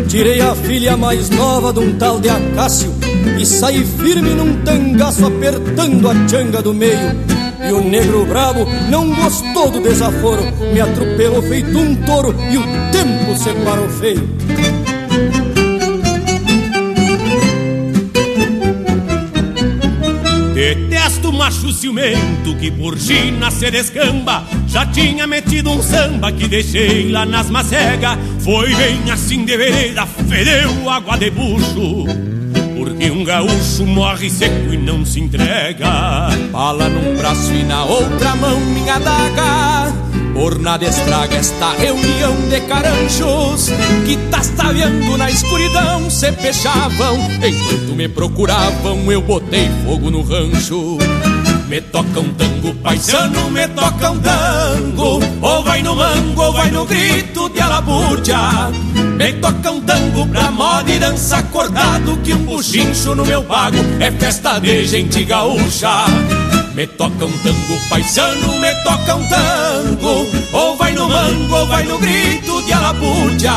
Tirei 0.07 0.39
a 0.39 0.55
filha 0.55 0.95
mais 0.95 1.29
nova 1.29 1.73
de 1.73 1.79
um 1.79 1.97
tal 1.97 2.19
de 2.19 2.29
Acácio 2.29 2.93
E 3.39 3.45
saí 3.45 3.83
firme 3.83 4.29
num 4.29 4.63
tangaço 4.63 5.25
apertando 5.25 6.09
a 6.09 6.27
changa 6.27 6.61
do 6.61 6.73
meio. 6.75 7.37
E 7.67 7.71
o 7.71 7.83
negro 7.83 8.23
brabo 8.25 8.67
não 8.89 9.13
gostou 9.15 9.71
do 9.71 9.81
desaforo 9.81 10.43
Me 10.71 10.79
atropelou 10.79 11.41
feito 11.41 11.77
um 11.77 11.95
touro 11.95 12.35
e 12.51 12.57
o 12.57 12.63
tempo 12.91 13.16
separou 13.37 13.87
feio. 13.89 14.27
Detesto 20.53 21.31
macho 21.31 21.71
ciumento 21.71 22.55
que 22.59 22.71
por 22.71 22.97
China 22.97 23.51
se 23.51 23.69
descamba. 23.69 24.43
Já 24.67 24.85
tinha 24.87 25.27
metido 25.27 25.69
um 25.69 25.81
samba 25.81 26.31
que 26.31 26.47
deixei 26.47 27.11
lá 27.11 27.25
nas 27.25 27.49
macegas. 27.49 28.17
Foi 28.39 28.73
bem 28.75 29.11
assim 29.11 29.45
de 29.45 29.55
vereda, 29.55 30.05
fedeu 30.05 30.89
água 30.89 31.17
de 31.17 31.29
bucho. 31.29 32.05
Porque 32.75 33.11
um 33.11 33.23
gaúcho 33.23 33.85
morre 33.85 34.29
seco 34.29 34.73
e 34.73 34.77
não 34.77 35.05
se 35.05 35.19
entrega. 35.19 36.29
Pala 36.51 36.89
num 36.89 37.15
braço 37.15 37.53
e 37.53 37.63
na 37.63 37.85
outra 37.85 38.35
mão 38.35 38.59
minha 38.59 38.97
daga 38.97 39.76
por 40.37 40.59
nada 40.59 40.85
estraga 40.85 41.35
esta 41.35 41.71
reunião 41.71 42.35
de 42.47 42.61
caranchos 42.61 43.69
Que 44.05 44.15
tastaveando 44.29 45.17
na 45.17 45.31
escuridão 45.31 46.09
se 46.11 46.31
fechavam. 46.33 47.17
Enquanto 47.43 47.95
me 47.95 48.07
procuravam 48.07 49.11
eu 49.11 49.21
botei 49.21 49.67
fogo 49.83 50.11
no 50.11 50.21
rancho. 50.21 50.97
Me 51.67 51.81
toca 51.81 52.19
um 52.19 52.33
tango 52.35 52.73
paisano, 52.75 53.49
me 53.49 53.67
toca 53.69 54.11
um 54.11 54.19
tango. 54.19 55.19
Ou 55.41 55.63
vai 55.63 55.81
no 55.81 55.95
mango, 55.95 56.41
ou 56.41 56.53
vai 56.53 56.69
no 56.69 56.85
grito 56.85 57.49
de 57.49 57.59
alabúrdia. 57.59 58.37
Me 59.17 59.33
toca 59.33 59.71
um 59.71 59.81
tango 59.81 60.27
pra 60.27 60.51
moda 60.51 60.91
e 60.91 60.99
dança 60.99 61.37
acordado 61.37 62.17
Que 62.23 62.33
um 62.33 62.45
buchincho 62.45 63.15
no 63.15 63.25
meu 63.25 63.43
pago 63.43 63.77
é 63.99 64.11
festa 64.11 64.59
de 64.59 64.85
gente 64.85 65.23
gaúcha 65.23 66.05
me 66.77 66.85
toca 66.85 67.25
um 67.25 67.31
tango 67.39 67.89
paisano, 67.89 68.59
me 68.59 68.71
toca 68.83 69.15
um 69.15 69.27
tango. 69.27 70.27
Ou 70.53 70.77
vai 70.77 70.91
no 70.91 71.09
mango, 71.09 71.55
ou 71.55 71.65
vai 71.65 71.83
no 71.83 71.97
grito 71.97 72.61
de 72.61 72.71
alapurdia 72.71 73.51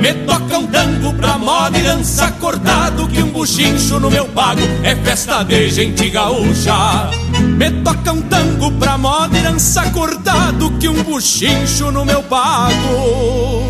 Me 0.00 0.14
toca 0.24 0.58
um 0.58 0.66
tango 0.66 1.12
pra 1.12 1.36
moda 1.36 1.78
e 1.78 1.82
dança 1.82 2.24
acordado 2.24 3.06
Que 3.08 3.22
um 3.22 3.28
buchincho 3.28 4.00
no 4.00 4.10
meu 4.10 4.24
pago 4.28 4.62
é 4.82 4.96
festa 4.96 5.44
de 5.44 5.68
gente 5.68 6.08
gaúcha. 6.08 7.10
Me 7.38 7.70
toca 7.82 8.12
um 8.12 8.22
tango 8.22 8.72
pra 8.72 8.96
moda 8.96 9.36
e 9.36 9.42
dança 9.42 9.82
acordado 9.82 10.70
Que 10.78 10.88
um 10.88 11.02
buchincho 11.02 11.92
no 11.92 12.06
meu 12.06 12.22
pago 12.22 13.62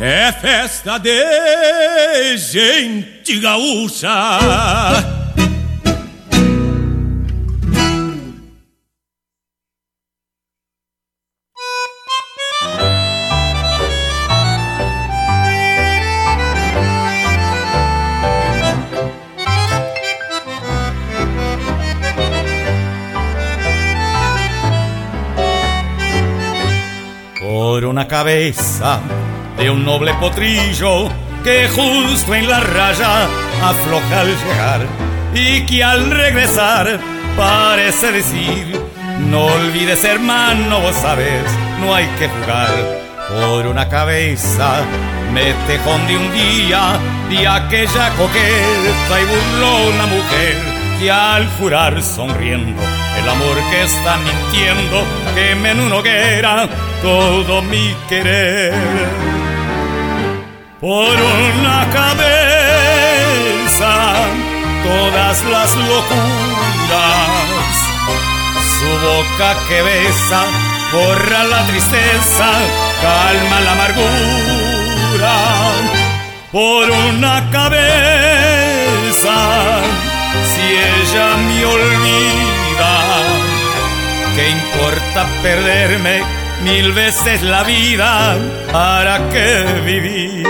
é 0.00 0.32
festa 0.32 0.98
de 0.98 2.38
gente 2.38 3.40
gaúcha. 3.40 4.08
Por 27.40 27.84
una 27.84 28.06
cabeza 28.06 29.00
de 29.58 29.70
un 29.70 29.84
noble 29.84 30.14
potrillo 30.14 31.08
que 31.42 31.68
justo 31.68 32.34
en 32.34 32.48
la 32.48 32.60
raya 32.60 33.26
afloja 33.62 34.20
al 34.20 34.28
llegar 34.28 34.86
y 35.34 35.66
que 35.66 35.82
al 35.82 36.10
regresar 36.10 36.98
parece 37.36 38.12
decir, 38.12 38.80
no 39.28 39.46
olvides 39.46 40.04
hermano, 40.04 40.80
vos 40.80 40.94
sabes, 40.94 41.44
no 41.80 41.94
hay 41.94 42.06
que 42.18 42.28
jugar 42.28 42.70
por 43.28 43.66
una 43.66 43.88
cabeza. 43.88 44.80
Me 45.32 45.52
tejón 45.66 46.06
de 46.06 46.16
un 46.16 46.32
día 46.32 46.98
de 47.28 47.46
aquella 47.46 48.10
coqueta 48.16 49.20
y 49.20 49.24
burló 49.24 49.88
una 49.88 50.06
mujer 50.06 50.56
que 50.98 51.10
al 51.10 51.46
jurar 51.58 52.02
sonriendo 52.02 52.82
el 53.20 53.28
amor 53.28 53.56
que 53.70 53.82
está 53.82 54.16
mintiendo 54.16 55.04
queme 55.34 55.70
en 55.72 55.80
una 55.80 55.96
hoguera 55.96 56.68
todo 57.02 57.62
mi 57.62 57.94
querer 58.08 59.37
por 60.80 61.10
una 61.10 61.88
cabeza 61.90 62.28
todas 64.84 65.44
las 65.44 65.74
locuras. 65.76 67.28
Su 68.78 68.90
boca 69.06 69.56
que 69.68 69.82
besa 69.82 70.44
borra 70.92 71.44
la 71.44 71.66
tristeza, 71.66 72.48
calma 73.02 73.60
la 73.60 73.72
amargura. 73.72 75.36
Por 76.52 76.90
una 76.90 77.50
cabeza, 77.50 79.36
si 80.50 80.62
ella 80.62 81.36
me 81.36 81.64
olvida, 81.66 82.94
¿qué 84.34 84.50
importa 84.50 85.26
perderme 85.42 86.37
mil 86.62 86.92
veces 86.92 87.42
la 87.42 87.62
vida? 87.62 88.36
¿Para 88.72 89.28
qué 89.30 89.80
vivir? 89.84 90.46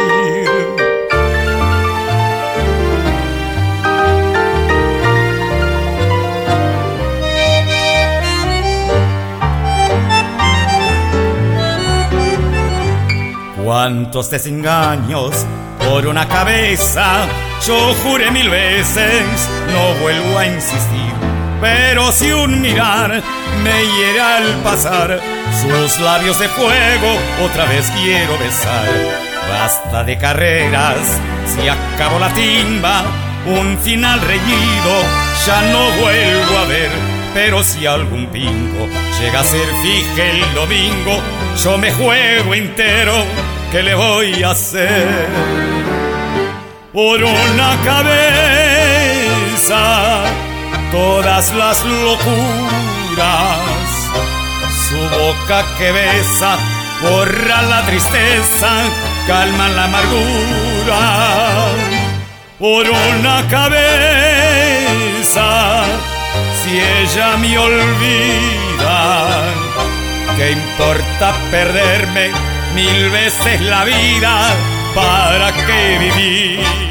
Cuántos 13.65 14.31
desengaños 14.31 15.45
por 15.79 16.07
una 16.07 16.27
cabeza, 16.27 17.27
yo 17.67 17.95
juré 18.03 18.31
mil 18.31 18.49
veces, 18.49 19.49
no 19.73 20.03
vuelvo 20.03 20.39
a 20.39 20.47
insistir. 20.47 21.13
Pero 21.61 22.11
si 22.13 22.33
un 22.33 22.61
mirar 22.61 23.23
me 23.63 23.85
hiere 23.85 24.21
al 24.21 24.55
pasar, 24.63 25.21
sus 25.61 26.01
labios 26.01 26.39
de 26.39 26.49
fuego 26.49 27.19
otra 27.45 27.65
vez 27.65 27.91
quiero 28.03 28.39
besar. 28.39 28.89
Basta 29.49 30.05
de 30.05 30.19
carreras, 30.19 30.99
si 31.47 31.69
acabó 31.69 32.19
la 32.19 32.33
timba, 32.33 33.03
un 33.47 33.79
final 33.79 34.21
reñido, 34.21 35.03
ya 35.47 35.63
no 35.73 35.91
vuelvo 36.01 36.59
a 36.59 36.65
ver. 36.67 36.91
Pero 37.35 37.63
si 37.63 37.87
algún 37.87 38.27
pingo 38.29 38.89
llega 39.21 39.41
a 39.41 39.45
ser 39.45 39.67
fije 39.83 40.31
el 40.31 40.55
domingo, 40.55 41.23
yo 41.63 41.79
me 41.79 41.93
juego 41.93 42.55
entero 42.55 43.25
¿qué 43.71 43.83
le 43.83 43.95
voy 43.95 44.43
a 44.43 44.51
hacer? 44.51 45.29
Por 46.93 47.23
una 47.23 47.77
cabeza, 47.85 49.05
todas 50.91 51.55
las 51.55 51.85
locuras, 51.85 53.59
boca 55.09 55.65
que 55.77 55.93
besa, 55.93 56.57
borra 57.03 57.63
la 57.63 57.83
tristeza, 57.87 58.71
calma 59.27 59.69
la 59.69 59.85
amargura. 59.85 61.01
Por 62.59 62.87
una 62.91 63.47
cabeza, 63.49 63.77
si 66.63 66.79
ella 66.79 67.37
me 67.37 67.59
olvida, 67.59 69.01
¿qué 70.37 70.53
importa 70.53 71.35
perderme? 71.51 72.31
mil 72.75 73.11
veces 73.11 73.61
la 73.63 73.85
vida, 73.85 74.55
¿para 74.95 75.53
qué 75.53 75.99
vivir? 75.99 76.88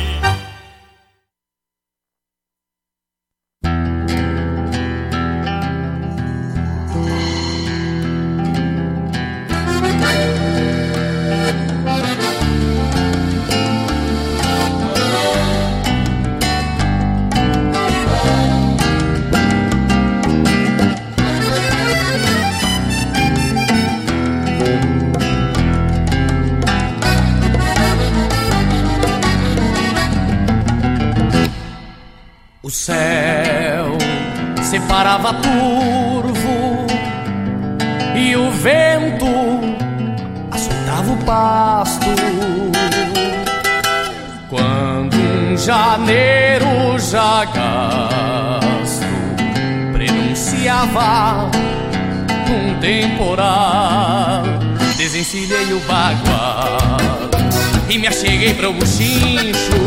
Para 58.57 58.69
o 58.69 58.73
buchincho, 58.73 59.77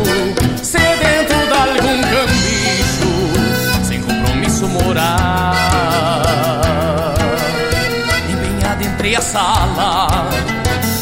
sedento 0.63 1.33
de 1.33 1.53
algum 1.53 2.01
cambicho, 2.01 3.11
sem 3.83 4.01
compromisso 4.01 4.67
moral. 4.69 5.53
Empenhado 8.29 8.83
entre 8.83 9.17
a 9.17 9.21
sala, 9.21 10.29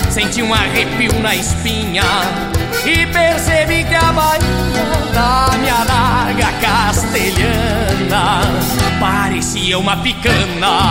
senti 0.10 0.42
um 0.42 0.52
arrepio 0.52 1.14
na 1.22 1.36
espinha 1.36 2.04
e 2.86 3.06
percebi 3.06 3.84
que 3.84 3.96
a 3.96 4.12
bainha 4.12 4.86
da 5.14 5.56
minha 5.60 5.84
larga 5.84 6.52
castelhana 6.60 8.42
parecia 9.00 9.78
uma 9.78 9.96
picana, 9.98 10.90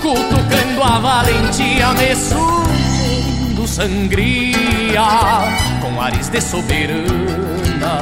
cutucando 0.00 0.82
a 0.82 0.98
valentia 0.98 1.92
me 1.92 2.16
surgindo 2.16 3.66
sangria 3.66 5.65
com 5.86 6.00
ares 6.00 6.28
de 6.28 6.40
soberana. 6.40 8.00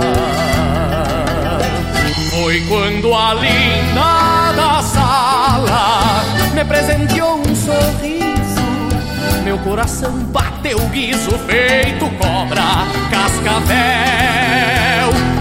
Foi 2.30 2.60
quando 2.62 3.14
a 3.14 3.34
linda 3.34 4.52
da 4.56 4.82
sala 4.82 6.22
me 6.54 6.64
presenteou 6.64 7.40
um 7.40 7.54
sorriso 7.54 8.24
meu 9.44 9.58
coração 9.58 10.12
bateu 10.32 10.78
guiso 10.88 11.32
feito 11.46 12.08
cobra 12.16 12.62
cascavel. 13.10 13.74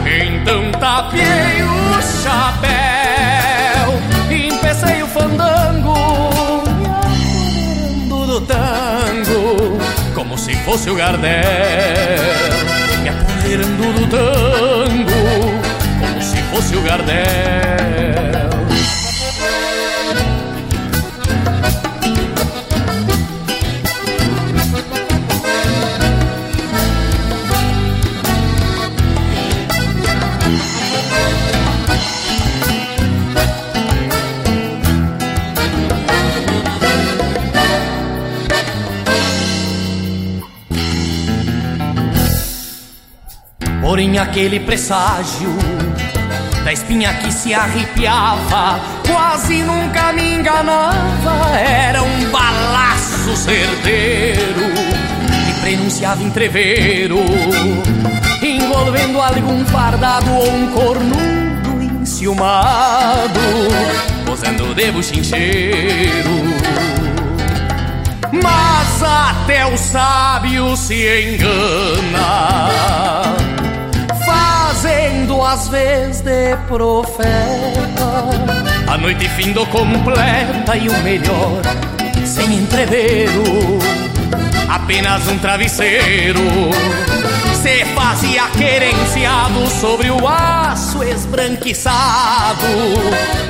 Então 0.05 0.71
tapiei 0.77 1.63
o 1.63 2.01
chapéu, 2.21 2.82
fosse 10.73 10.89
o 10.89 10.95
Gardel. 10.95 11.43
Me 13.03 13.09
apoderando 13.09 13.93
do 13.93 14.07
tango, 14.07 15.11
como 15.99 16.21
se 16.21 16.37
fosse 16.49 16.75
o 16.75 16.81
Gardel. 16.81 18.52
Porém, 43.93 44.17
aquele 44.17 44.59
presságio 44.59 45.55
da 46.63 46.73
espinha 46.73 47.13
que 47.13 47.31
se 47.31 47.53
arrepiava 47.53 48.81
quase 49.05 49.61
nunca 49.61 50.11
me 50.11 50.33
enganava. 50.33 51.59
Era 51.59 52.01
um 52.01 52.31
balaço 52.31 53.35
certeiro 53.37 54.73
que 55.45 55.61
prenunciava 55.61 56.23
entreveiro, 56.23 57.19
envolvendo 58.41 59.21
algum 59.21 59.63
fardado 59.65 60.31
ou 60.31 60.51
um 60.51 60.71
cornudo 60.71 61.83
enciumado, 62.01 63.39
posando 64.25 64.73
de 64.73 64.91
buchincheiro. 64.91 66.31
Mas 68.41 69.03
até 69.03 69.67
o 69.67 69.77
sábio 69.77 70.75
se 70.75 71.35
engana 71.35 72.63
às 75.45 75.67
vezes 75.67 76.21
de 76.21 76.55
profeta. 76.67 78.29
A 78.87 78.97
noite 78.97 79.27
findou 79.29 79.65
completa 79.67 80.75
e 80.75 80.89
o 80.89 81.03
melhor, 81.03 81.61
sem 82.25 82.55
entreveiro, 82.55 83.43
apenas 84.69 85.27
um 85.27 85.37
travesseiro. 85.37 86.39
Se 87.61 87.85
fazia 87.95 88.47
querenciado 88.49 89.67
sobre 89.69 90.09
o 90.11 90.27
aço 90.27 91.01
esbranquiçado 91.01 92.67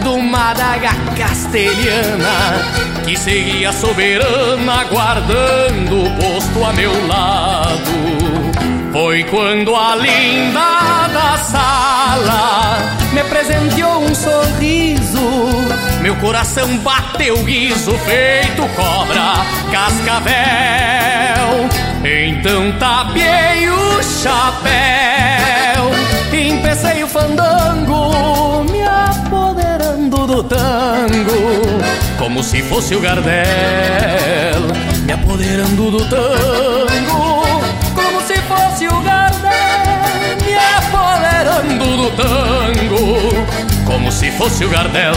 do 0.04 0.20
Madaga 0.20 0.92
castelhana 1.18 2.94
que 3.04 3.18
seguia 3.18 3.72
soberana, 3.74 4.84
guardando 4.86 6.04
o 6.04 6.12
posto 6.16 6.64
a 6.64 6.74
meu 6.74 7.08
lado. 7.08 8.13
Foi 8.94 9.24
quando 9.24 9.76
a 9.76 9.96
linda 9.96 11.08
da 11.12 11.36
sala 11.40 12.78
me 13.12 13.24
presenteou 13.24 14.04
um 14.04 14.14
sorriso. 14.14 15.50
Meu 16.00 16.16
coração 16.18 16.78
bateu 16.78 17.44
guiso, 17.44 17.98
feito 17.98 18.62
cobra, 18.76 19.34
cascavel. 19.72 20.34
Então 22.06 22.72
tapiei 22.74 23.68
o 23.68 24.04
chapéu, 24.04 25.90
empecei 26.32 27.04
o 27.04 27.08
fandango, 27.08 28.64
me 28.72 28.84
apoderando 28.84 30.28
do 30.28 30.44
tango, 30.44 31.82
como 32.20 32.44
se 32.44 32.62
fosse 32.62 32.94
o 32.94 33.00
Gardel, 33.00 33.34
me 35.04 35.14
apoderando 35.14 35.90
do 35.90 36.08
tango 36.08 36.83
apoderando 41.54 41.98
do 41.98 42.12
tango, 42.12 43.46
como 43.86 44.12
se 44.12 44.32
fosse 44.32 44.66
o 44.66 44.70
Gardel. 44.70 45.14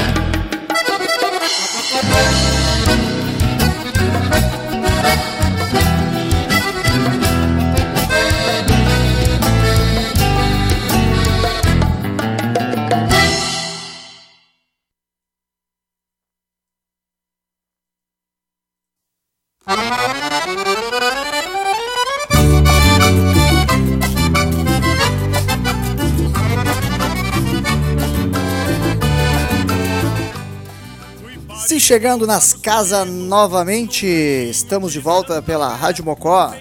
Chegando 31.86 32.26
nas 32.26 32.52
casas 32.52 33.06
novamente, 33.08 34.04
estamos 34.04 34.92
de 34.92 34.98
volta 34.98 35.40
pela 35.40 35.72
Rádio 35.72 36.04
Mocó. 36.04 36.52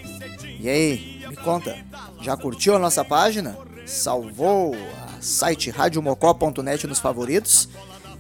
E 0.59 0.69
aí, 0.69 1.25
me 1.27 1.35
conta, 1.35 1.75
já 2.21 2.38
curtiu 2.38 2.75
a 2.75 2.79
nossa 2.79 3.03
página? 3.03 3.57
Salvou 3.88 4.75
a 4.75 5.19
site 5.19 5.71
radiomocó.net 5.71 6.85
nos 6.85 6.99
favoritos? 6.99 7.67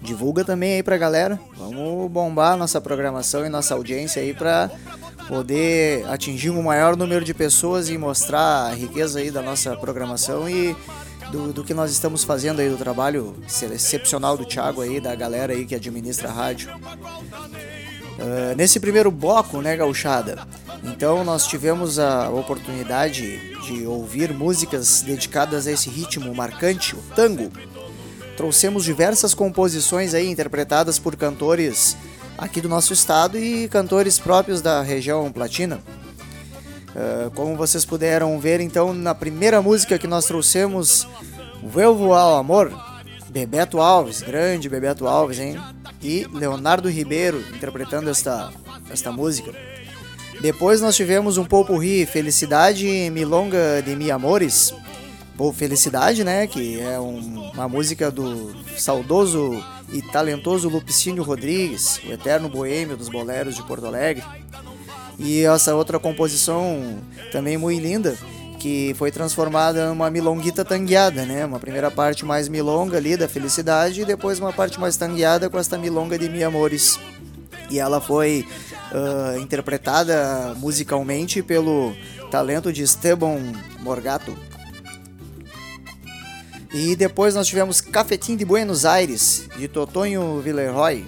Divulga 0.01 0.43
também 0.43 0.73
aí 0.73 0.83
pra 0.83 0.97
galera. 0.97 1.39
Vamos 1.55 2.09
bombar 2.09 2.57
nossa 2.57 2.81
programação 2.81 3.45
e 3.45 3.49
nossa 3.49 3.75
audiência 3.75 4.19
aí 4.19 4.33
pra 4.33 4.71
poder 5.27 6.09
atingir 6.09 6.49
um 6.49 6.63
maior 6.63 6.97
número 6.97 7.23
de 7.23 7.35
pessoas 7.35 7.87
e 7.87 7.99
mostrar 7.99 8.71
a 8.71 8.73
riqueza 8.73 9.19
aí 9.19 9.29
da 9.29 9.43
nossa 9.43 9.77
programação 9.77 10.49
e 10.49 10.75
do, 11.35 11.51
do, 11.51 11.63
que 11.63 11.73
nós 11.73 11.91
estamos 11.91 12.23
fazendo 12.23 12.61
aí, 12.61 12.69
do 12.69 12.77
trabalho 12.77 13.35
excepcional 13.45 14.37
do 14.37 14.45
Thiago 14.45 14.81
aí, 14.81 15.01
da 15.01 15.13
galera 15.13 15.51
aí 15.51 15.65
que 15.65 15.75
administra 15.75 16.29
a 16.29 16.31
rádio. 16.31 16.69
Uh, 16.73 18.55
nesse 18.55 18.79
primeiro 18.79 19.11
bloco, 19.11 19.61
né, 19.61 19.75
gauchada? 19.75 20.47
Então 20.81 21.25
nós 21.25 21.45
tivemos 21.45 21.99
a 21.99 22.29
oportunidade 22.29 23.53
de 23.65 23.85
ouvir 23.85 24.33
músicas 24.33 25.01
dedicadas 25.01 25.67
a 25.67 25.71
esse 25.71 25.89
ritmo 25.89 26.33
marcante, 26.33 26.95
o 26.95 27.03
tango. 27.13 27.51
Trouxemos 28.37 28.85
diversas 28.85 29.33
composições 29.33 30.13
aí 30.13 30.29
interpretadas 30.29 30.97
por 30.97 31.17
cantores 31.17 31.97
aqui 32.37 32.61
do 32.61 32.69
nosso 32.69 32.93
estado 32.93 33.37
e 33.37 33.67
cantores 33.67 34.19
próprios 34.19 34.61
da 34.61 34.81
região 34.81 35.29
platina. 35.31 35.81
Uh, 36.95 37.29
como 37.31 37.57
vocês 37.57 37.83
puderam 37.83 38.39
ver, 38.39 38.61
então, 38.61 38.93
na 38.93 39.13
primeira 39.13 39.61
música 39.61 39.99
que 39.99 40.07
nós 40.07 40.25
trouxemos, 40.25 41.05
Vuelvo 41.61 42.13
ao 42.13 42.37
Amor, 42.37 42.71
Bebeto 43.29 43.81
Alves, 43.81 44.21
grande 44.21 44.69
Bebeto 44.69 45.05
Alves, 45.05 45.39
hein? 45.39 45.59
E 46.01 46.25
Leonardo 46.31 46.89
Ribeiro 46.89 47.43
interpretando 47.53 48.09
esta, 48.09 48.49
esta 48.89 49.11
música. 49.11 49.51
Depois 50.39 50.79
nós 50.79 50.95
tivemos 50.95 51.37
um 51.37 51.43
Popurri, 51.43 52.05
Felicidade 52.05 53.09
Milonga 53.11 53.81
de 53.83 53.95
Mi 53.95 54.09
Amores. 54.09 54.73
Pô, 55.35 55.51
Felicidade, 55.51 56.23
né? 56.23 56.47
Que 56.47 56.79
é 56.79 56.97
um, 56.97 57.49
uma 57.53 57.67
música 57.67 58.09
do 58.09 58.55
saudoso 58.77 59.61
e 59.91 60.01
talentoso 60.01 60.69
Lupicínio 60.69 61.23
Rodrigues, 61.23 61.99
o 62.07 62.11
eterno 62.13 62.47
boêmio 62.47 62.95
dos 62.95 63.09
boleros 63.09 63.55
de 63.55 63.63
Porto 63.63 63.85
Alegre. 63.85 64.23
E 65.17 65.43
essa 65.43 65.73
outra 65.75 65.99
composição 65.99 66.99
também 67.31 67.57
muito 67.57 67.81
linda, 67.81 68.17
que 68.59 68.93
foi 68.97 69.11
transformada 69.11 69.89
numa 69.89 70.09
milonguita 70.09 70.65
tangueada, 70.65 71.25
né? 71.25 71.45
Uma 71.45 71.59
primeira 71.59 71.89
parte 71.89 72.25
mais 72.25 72.49
milonga 72.49 72.97
ali 72.97 73.15
da 73.15 73.27
felicidade 73.27 74.01
e 74.01 74.05
depois 74.05 74.39
uma 74.39 74.51
parte 74.51 74.79
mais 74.79 74.97
tangueada 74.97 75.49
com 75.49 75.57
esta 75.57 75.77
milonga 75.77 76.17
de 76.17 76.27
Mi 76.27 76.43
Amores. 76.43 76.99
E 77.69 77.79
ela 77.79 78.01
foi 78.01 78.45
uh, 78.91 79.39
interpretada 79.39 80.53
musicalmente 80.57 81.41
pelo 81.41 81.95
talento 82.29 82.71
de 82.71 82.83
Esteban 82.83 83.39
Morgato. 83.79 84.35
E 86.73 86.95
depois 86.95 87.33
nós 87.33 87.47
tivemos 87.47 87.79
Cafetim 87.79 88.35
de 88.35 88.43
Buenos 88.43 88.83
Aires, 88.83 89.47
de 89.57 89.67
Totonho 89.67 90.41
Villeroy. 90.41 91.05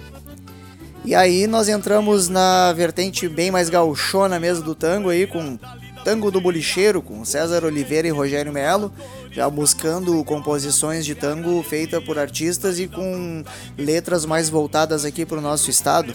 E 1.08 1.14
aí 1.14 1.46
nós 1.46 1.70
entramos 1.70 2.28
na 2.28 2.70
vertente 2.74 3.26
bem 3.30 3.50
mais 3.50 3.70
gauchona 3.70 4.38
mesmo 4.38 4.62
do 4.62 4.74
tango 4.74 5.08
aí, 5.08 5.26
com 5.26 5.58
Tango 6.04 6.30
do 6.30 6.38
Bolicheiro, 6.38 7.00
com 7.00 7.24
César 7.24 7.64
Oliveira 7.64 8.06
e 8.06 8.10
Rogério 8.10 8.52
Melo, 8.52 8.92
já 9.30 9.48
buscando 9.48 10.22
composições 10.22 11.06
de 11.06 11.14
tango 11.14 11.62
feitas 11.62 12.04
por 12.04 12.18
artistas 12.18 12.78
e 12.78 12.86
com 12.86 13.42
letras 13.78 14.26
mais 14.26 14.50
voltadas 14.50 15.06
aqui 15.06 15.24
para 15.24 15.38
o 15.38 15.40
nosso 15.40 15.70
estado. 15.70 16.14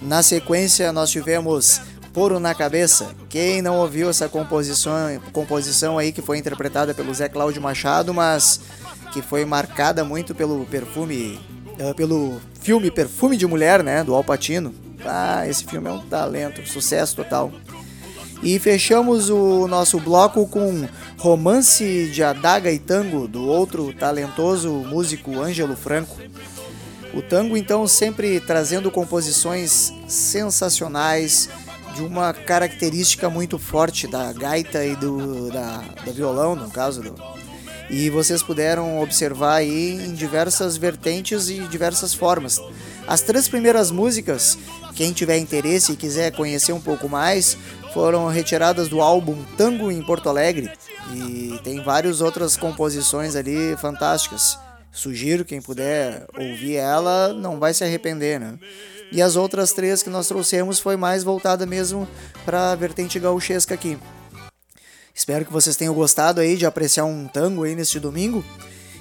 Na 0.00 0.22
sequência, 0.22 0.92
nós 0.92 1.10
tivemos 1.10 1.80
Poro 2.12 2.38
na 2.38 2.54
Cabeça. 2.54 3.08
Quem 3.28 3.60
não 3.60 3.78
ouviu 3.78 4.08
essa 4.08 4.28
composição, 4.28 5.20
composição 5.32 5.98
aí 5.98 6.12
que 6.12 6.22
foi 6.22 6.38
interpretada 6.38 6.94
pelo 6.94 7.12
Zé 7.12 7.28
Cláudio 7.28 7.60
Machado, 7.60 8.14
mas 8.14 8.60
que 9.12 9.22
foi 9.22 9.44
marcada 9.44 10.04
muito 10.04 10.36
pelo 10.36 10.64
perfume, 10.66 11.40
uh, 11.80 11.94
pelo 11.94 12.40
filme 12.60 12.90
Perfume 12.90 13.36
de 13.36 13.46
Mulher, 13.46 13.82
né, 13.82 14.04
do 14.04 14.14
Al 14.14 14.22
Pacino. 14.22 14.74
Ah, 15.04 15.48
esse 15.48 15.64
filme 15.64 15.88
é 15.88 15.92
um 15.92 16.00
talento, 16.00 16.66
sucesso 16.68 17.16
total. 17.16 17.50
E 18.42 18.58
fechamos 18.58 19.28
o 19.28 19.66
nosso 19.66 19.98
bloco 19.98 20.46
com 20.46 20.86
Romance 21.18 22.10
de 22.10 22.22
Adaga 22.22 22.70
e 22.70 22.78
Tango, 22.78 23.26
do 23.28 23.46
outro 23.46 23.92
talentoso 23.92 24.70
músico 24.70 25.38
Ângelo 25.38 25.76
Franco. 25.76 26.18
O 27.12 27.20
tango, 27.20 27.56
então, 27.56 27.86
sempre 27.88 28.38
trazendo 28.40 28.90
composições 28.90 29.92
sensacionais, 30.06 31.48
de 31.94 32.02
uma 32.02 32.32
característica 32.32 33.28
muito 33.28 33.58
forte 33.58 34.06
da 34.06 34.32
gaita 34.32 34.84
e 34.84 34.94
do 34.96 35.50
da, 35.50 35.82
da 36.04 36.12
violão, 36.12 36.54
no 36.54 36.70
caso. 36.70 37.02
Do, 37.02 37.14
e 37.90 38.08
vocês 38.08 38.42
puderam 38.42 39.00
observar 39.00 39.56
aí 39.56 39.94
em 40.04 40.14
diversas 40.14 40.76
vertentes 40.76 41.48
e 41.48 41.60
diversas 41.68 42.14
formas. 42.14 42.60
As 43.06 43.20
três 43.20 43.48
primeiras 43.48 43.90
músicas, 43.90 44.56
quem 44.94 45.12
tiver 45.12 45.38
interesse 45.38 45.92
e 45.92 45.96
quiser 45.96 46.30
conhecer 46.32 46.72
um 46.72 46.80
pouco 46.80 47.08
mais, 47.08 47.56
foram 47.92 48.28
retiradas 48.28 48.88
do 48.88 49.00
álbum 49.00 49.36
Tango 49.56 49.90
em 49.90 50.00
Porto 50.00 50.28
Alegre 50.28 50.70
e 51.12 51.58
tem 51.64 51.82
várias 51.82 52.20
outras 52.20 52.56
composições 52.56 53.34
ali 53.34 53.76
fantásticas. 53.78 54.56
Sugiro 54.92 55.44
quem 55.44 55.60
puder 55.60 56.26
ouvir 56.36 56.76
ela, 56.76 57.32
não 57.32 57.58
vai 57.58 57.74
se 57.74 57.82
arrepender, 57.82 58.38
né? 58.38 58.58
E 59.12 59.20
as 59.20 59.34
outras 59.34 59.72
três 59.72 60.02
que 60.02 60.10
nós 60.10 60.28
trouxemos 60.28 60.78
foi 60.78 60.96
mais 60.96 61.24
voltada 61.24 61.66
mesmo 61.66 62.06
para 62.44 62.70
a 62.70 62.76
vertente 62.76 63.18
gauchesca 63.18 63.74
aqui. 63.74 63.98
Espero 65.20 65.44
que 65.44 65.52
vocês 65.52 65.76
tenham 65.76 65.92
gostado 65.92 66.40
aí 66.40 66.56
de 66.56 66.64
apreciar 66.64 67.04
um 67.04 67.28
tango 67.28 67.64
aí 67.64 67.74
neste 67.74 68.00
domingo. 68.00 68.42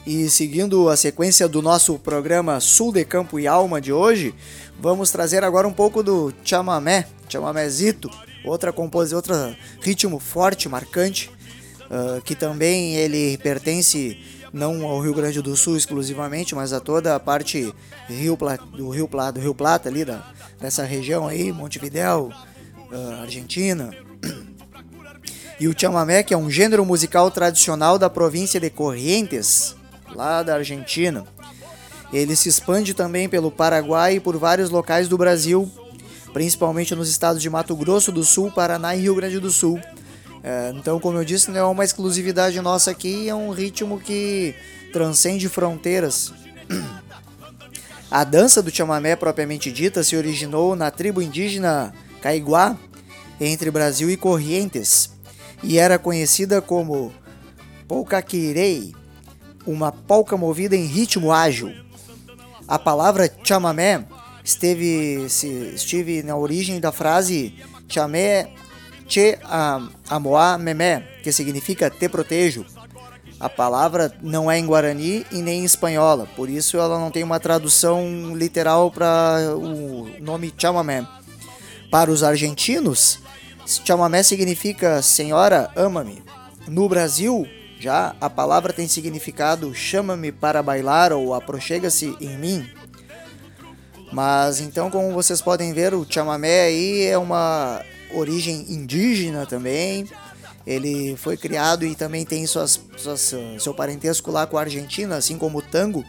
E 0.05 0.29
seguindo 0.29 0.89
a 0.89 0.97
sequência 0.97 1.47
do 1.47 1.61
nosso 1.61 1.97
programa 1.97 2.59
Sul 2.59 2.91
de 2.91 3.05
Campo 3.05 3.39
e 3.39 3.47
Alma 3.47 3.79
de 3.79 3.93
hoje, 3.93 4.35
vamos 4.77 5.11
trazer 5.11 5.45
agora 5.45 5.65
um 5.65 5.71
pouco 5.71 6.03
do 6.03 6.33
chamamé, 6.43 7.07
chamamézito, 7.29 8.09
outra 8.43 8.73
composição, 8.73 9.15
outro 9.15 9.33
ritmo 9.79 10.19
forte, 10.19 10.67
marcante, 10.67 11.31
uh, 11.85 12.21
que 12.23 12.35
também 12.35 12.95
ele 12.95 13.37
pertence 13.37 14.19
não 14.51 14.85
ao 14.85 14.99
Rio 14.99 15.13
Grande 15.13 15.41
do 15.41 15.55
Sul 15.55 15.77
exclusivamente, 15.77 16.53
mas 16.53 16.73
a 16.73 16.81
toda 16.81 17.15
a 17.15 17.19
parte 17.19 17.73
Rio 18.09 18.37
do 18.73 18.89
Rio 18.89 19.07
Plata, 19.07 19.31
do 19.31 19.39
Rio 19.39 19.55
Plata 19.55 19.87
ali 19.87 20.03
da, 20.03 20.29
dessa 20.59 20.83
região 20.83 21.29
aí, 21.29 21.53
Montevidéu, 21.53 22.29
uh, 22.91 23.21
Argentina. 23.21 24.08
E 25.59 25.67
o 25.67 25.75
chamamé, 25.77 26.23
que 26.23 26.33
é 26.33 26.37
um 26.37 26.49
gênero 26.49 26.85
musical 26.85 27.29
tradicional 27.29 27.99
da 27.99 28.09
província 28.09 28.59
de 28.59 28.69
Corrientes, 28.69 29.75
lá 30.15 30.41
da 30.41 30.55
Argentina. 30.55 31.25
Ele 32.13 32.35
se 32.35 32.49
expande 32.49 32.93
também 32.93 33.27
pelo 33.27 33.51
Paraguai 33.51 34.15
e 34.15 34.19
por 34.19 34.37
vários 34.37 34.69
locais 34.69 35.07
do 35.07 35.17
Brasil, 35.17 35.69
principalmente 36.33 36.95
nos 36.95 37.09
estados 37.09 37.41
de 37.41 37.49
Mato 37.49 37.75
Grosso 37.75 38.11
do 38.11 38.23
Sul, 38.23 38.51
Paraná 38.51 38.95
e 38.95 39.01
Rio 39.01 39.15
Grande 39.15 39.39
do 39.39 39.51
Sul. 39.51 39.79
É, 40.41 40.71
então, 40.73 40.99
como 40.99 41.17
eu 41.17 41.25
disse, 41.25 41.51
não 41.51 41.59
é 41.59 41.63
uma 41.63 41.83
exclusividade 41.83 42.59
nossa 42.61 42.91
aqui, 42.91 43.27
é 43.27 43.35
um 43.35 43.51
ritmo 43.51 43.99
que 43.99 44.55
transcende 44.93 45.49
fronteiras. 45.49 46.33
A 48.09 48.23
dança 48.23 48.61
do 48.63 48.71
chamamé 48.71 49.15
propriamente 49.15 49.71
dita 49.71 50.03
se 50.03 50.15
originou 50.15 50.75
na 50.75 50.89
tribo 50.89 51.21
indígena 51.21 51.93
Caiguá, 52.21 52.75
entre 53.39 53.69
Brasil 53.69 54.09
e 54.09 54.17
Corrientes, 54.17 55.11
e 55.63 55.77
era 55.77 55.99
conhecida 55.99 56.61
como 56.61 57.13
polcaquirei, 57.87 58.93
uma 59.65 59.91
polca 59.91 60.37
movida 60.37 60.75
em 60.75 60.85
ritmo 60.85 61.31
ágil. 61.31 61.73
A 62.67 62.77
palavra 62.77 63.29
chamamé 63.43 64.05
esteve, 64.43 65.29
se, 65.29 65.47
esteve 65.75 66.23
na 66.23 66.35
origem 66.35 66.79
da 66.79 66.91
frase 66.91 67.55
chamé 67.87 68.49
Che 69.07 69.39
Amoa 70.07 70.57
Memé, 70.57 71.03
que 71.23 71.31
significa 71.31 71.89
te 71.89 72.07
protejo. 72.07 72.65
A 73.39 73.49
palavra 73.49 74.13
não 74.21 74.51
é 74.51 74.59
em 74.59 74.65
guarani 74.65 75.25
e 75.31 75.41
nem 75.41 75.61
em 75.61 75.65
espanhola, 75.65 76.27
por 76.35 76.49
isso 76.49 76.77
ela 76.77 76.99
não 76.99 77.09
tem 77.09 77.23
uma 77.23 77.39
tradução 77.39 78.35
literal 78.35 78.91
para 78.91 79.55
o 79.55 80.09
nome 80.19 80.53
chamamé. 80.57 81.07
Para 81.89 82.11
os 82.11 82.21
argentinos, 82.21 83.19
chamamé 83.69 84.23
significa 84.23 85.01
Senhora, 85.01 85.69
ama-me. 85.75 86.23
No 86.67 86.89
Brasil, 86.89 87.47
já 87.79 88.15
a 88.19 88.29
palavra 88.29 88.73
tem 88.73 88.87
significado 88.87 89.73
chama-me 89.75 90.31
para 90.31 90.63
bailar 90.63 91.13
ou 91.13 91.33
aproxega-se 91.33 92.15
em 92.19 92.37
mim. 92.37 92.69
Mas 94.11 94.59
então, 94.59 94.89
como 94.89 95.13
vocês 95.13 95.41
podem 95.41 95.71
ver, 95.71 95.93
o 95.93 96.05
chamamé 96.09 96.61
aí 96.61 97.03
é 97.03 97.17
uma 97.17 97.83
origem 98.11 98.65
indígena 98.69 99.45
também. 99.45 100.07
Ele 100.65 101.15
foi 101.15 101.37
criado 101.37 101.85
e 101.85 101.95
também 101.95 102.25
tem 102.25 102.45
suas, 102.47 102.79
suas, 102.97 103.35
seu 103.59 103.73
parentesco 103.73 104.31
lá 104.31 104.47
com 104.47 104.57
a 104.57 104.61
Argentina, 104.61 105.15
assim 105.15 105.37
como 105.37 105.59
o 105.59 105.61
tango. 105.61 106.03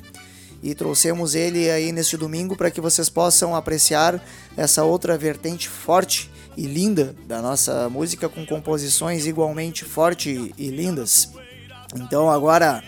E 0.62 0.74
trouxemos 0.74 1.34
ele 1.34 1.70
aí 1.70 1.92
neste 1.92 2.16
domingo 2.16 2.56
para 2.56 2.70
que 2.70 2.80
vocês 2.80 3.08
possam 3.08 3.54
apreciar 3.54 4.22
essa 4.56 4.82
outra 4.82 5.16
vertente 5.16 5.68
forte 5.68 6.30
e 6.56 6.66
linda 6.66 7.14
da 7.26 7.40
nossa 7.40 7.88
música 7.88 8.28
com 8.28 8.44
composições 8.44 9.26
igualmente 9.26 9.84
fortes 9.84 10.50
e 10.56 10.68
lindas. 10.68 11.30
Então 11.94 12.30
agora, 12.30 12.82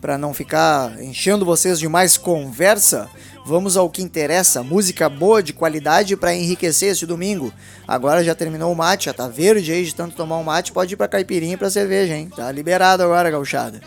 para 0.00 0.16
não 0.16 0.32
ficar 0.32 1.02
enchendo 1.02 1.44
vocês 1.44 1.78
de 1.78 1.88
mais 1.88 2.16
conversa, 2.16 3.08
Vamos 3.48 3.76
ao 3.76 3.88
que 3.88 4.02
interessa, 4.02 4.60
música 4.64 5.08
boa 5.08 5.40
de 5.40 5.52
qualidade 5.52 6.16
para 6.16 6.34
enriquecer 6.34 6.90
este 6.90 7.06
domingo. 7.06 7.52
Agora 7.86 8.24
já 8.24 8.34
terminou 8.34 8.72
o 8.72 8.74
mate, 8.74 9.04
já 9.04 9.14
tá 9.14 9.28
verde 9.28 9.70
aí 9.70 9.84
de 9.84 9.94
tanto 9.94 10.16
tomar 10.16 10.38
um 10.38 10.42
mate, 10.42 10.72
pode 10.72 10.94
ir 10.94 10.96
para 10.96 11.06
caipirinha 11.06 11.54
e 11.54 11.56
para 11.56 11.70
cerveja, 11.70 12.12
hein? 12.12 12.28
Tá 12.34 12.50
liberado 12.50 13.04
agora, 13.04 13.30
gauchada. 13.30 13.80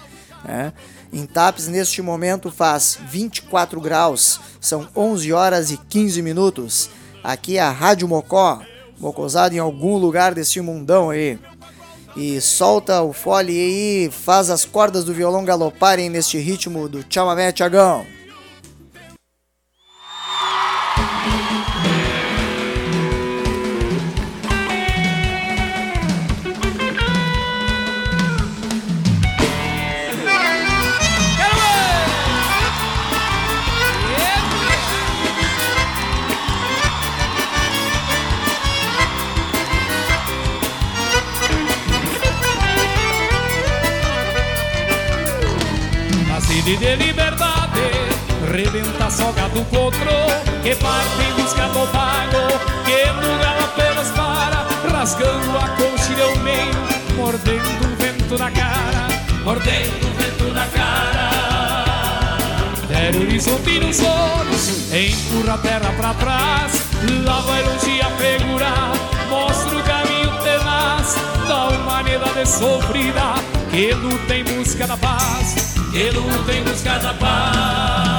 É. 0.47 0.71
Em 1.11 1.25
Tapes, 1.25 1.67
neste 1.67 2.01
momento, 2.01 2.49
faz 2.49 2.97
24 3.09 3.81
graus, 3.81 4.39
são 4.61 4.87
11 4.95 5.33
horas 5.33 5.71
e 5.71 5.77
15 5.77 6.21
minutos. 6.21 6.89
Aqui 7.21 7.57
é 7.57 7.61
a 7.61 7.69
Rádio 7.69 8.07
Mocó, 8.07 8.61
mocosado 8.99 9.55
em 9.55 9.59
algum 9.59 9.97
lugar 9.97 10.33
desse 10.33 10.59
mundão 10.61 11.09
aí. 11.09 11.39
E 12.15 12.41
solta 12.41 13.01
o 13.01 13.13
fole 13.13 13.53
aí, 13.53 14.09
faz 14.11 14.49
as 14.49 14.65
cordas 14.65 15.05
do 15.05 15.13
violão 15.13 15.45
galoparem 15.45 16.09
neste 16.09 16.37
ritmo 16.37 16.89
do 16.89 17.05
chamamé, 17.09 17.51
Tiagão. 17.51 18.05
De 46.89 47.05
liberdade. 47.05 47.59
Rebenta 48.51 49.09
do 49.53 49.63
potro 49.65 50.09
Que 50.63 50.75
parte 50.75 51.21
em 51.21 51.33
busca 51.41 51.67
do 51.67 51.85
pago 51.91 52.47
Que 52.83 53.11
muda 53.13 53.49
apenas 53.63 54.09
para 54.11 54.65
Rasgando 54.91 55.57
a 55.57 55.67
coxilha 55.77 56.23
ao 56.23 56.35
meio 56.37 56.73
Mordendo 57.15 57.85
o 57.85 57.95
vento 57.95 58.37
na 58.39 58.49
cara 58.49 59.07
Mordendo 59.43 60.07
o 60.07 60.13
vento 60.19 60.53
na 60.53 60.65
cara. 60.67 62.37
Der 62.87 63.15
horizonte 63.15 63.79
nos 63.79 63.99
olhos 63.99 64.91
Empurra 64.91 65.53
a 65.53 65.57
terra 65.59 65.93
pra 65.95 66.13
trás 66.15 66.83
Lá 67.23 67.41
vai 67.41 67.63
longe 67.63 68.01
a 68.01 68.09
Mostra 69.29 69.77
o 69.77 69.83
caminho 69.83 70.31
tenaz 70.43 71.15
Da 71.47 71.67
humanidade 71.67 72.47
sofrida 72.47 73.58
Que 73.71 73.93
luta 73.93 74.35
em 74.35 74.43
busca 74.43 74.87
da 74.87 74.97
paz. 74.97 75.75
Que 75.91 76.09
luta 76.11 76.53
em 76.53 76.63
busca 76.63 76.97
da 76.99 77.13
paz 77.13 78.18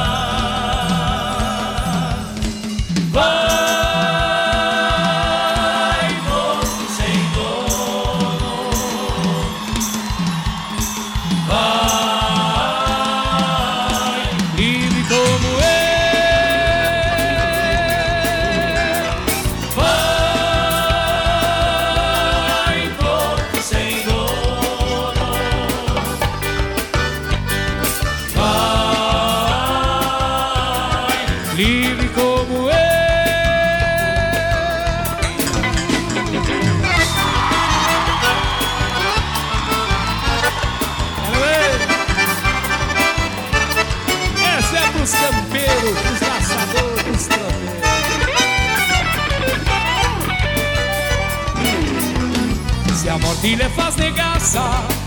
Lhe 53.43 53.69
faz 53.71 53.97
negaça. 53.97 54.61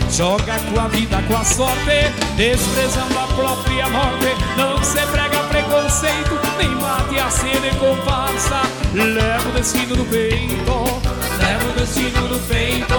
Joga 0.10 0.60
com 0.60 0.80
a 0.80 0.88
vida, 0.88 1.22
com 1.28 1.38
a 1.38 1.44
sorte. 1.44 2.12
Desprezando 2.36 3.20
a 3.20 3.28
própria 3.28 3.88
morte. 3.90 4.36
Não 4.58 4.84
se 4.84 5.00
prega 5.08 5.38
preconceito 5.50 6.40
Nem 6.58 6.70
mate 6.70 7.20
a 7.20 7.30
cena 7.30 7.68
e 7.68 7.76
comparsa 7.76 8.62
Leva 8.94 9.50
o 9.50 9.52
destino 9.52 9.96
no 9.96 10.06
peito. 10.06 11.02
Leva 11.38 11.70
o 11.70 11.80
destino 11.80 12.28
no 12.28 12.40
peito. 12.40 12.96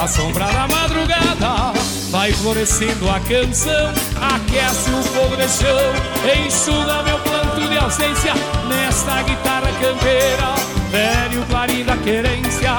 A 0.00 0.08
sombra 0.08 0.46
da 0.46 0.66
madrugada. 0.66 1.72
Vai 2.10 2.32
florescendo 2.32 3.08
a 3.08 3.20
canção. 3.20 3.92
Aquece 4.20 4.90
o 4.90 5.02
fogo 5.04 5.36
de 5.36 5.48
chão. 5.48 6.46
Enxuga 6.46 7.04
meu 7.04 7.18
planto 7.20 7.68
de 7.68 7.78
ausência. 7.78 8.34
Nesta 8.68 9.22
guitarra 9.22 9.70
campeira. 9.80 10.54
Velho 10.90 11.44
clarim 11.46 11.84
da 11.84 11.96
querência 11.98 12.78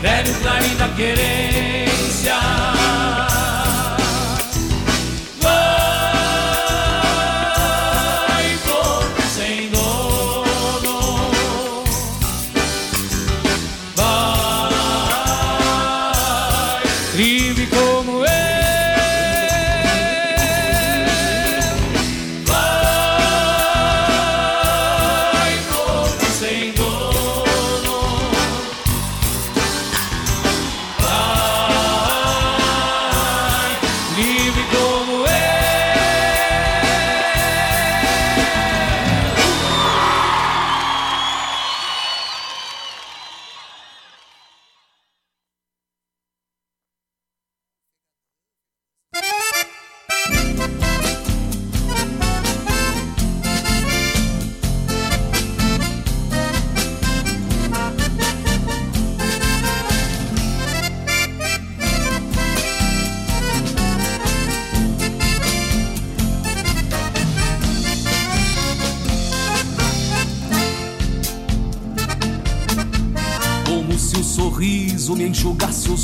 velho 0.00 0.34
clarim 0.40 0.76
da 0.76 0.88
querência. 0.88 2.34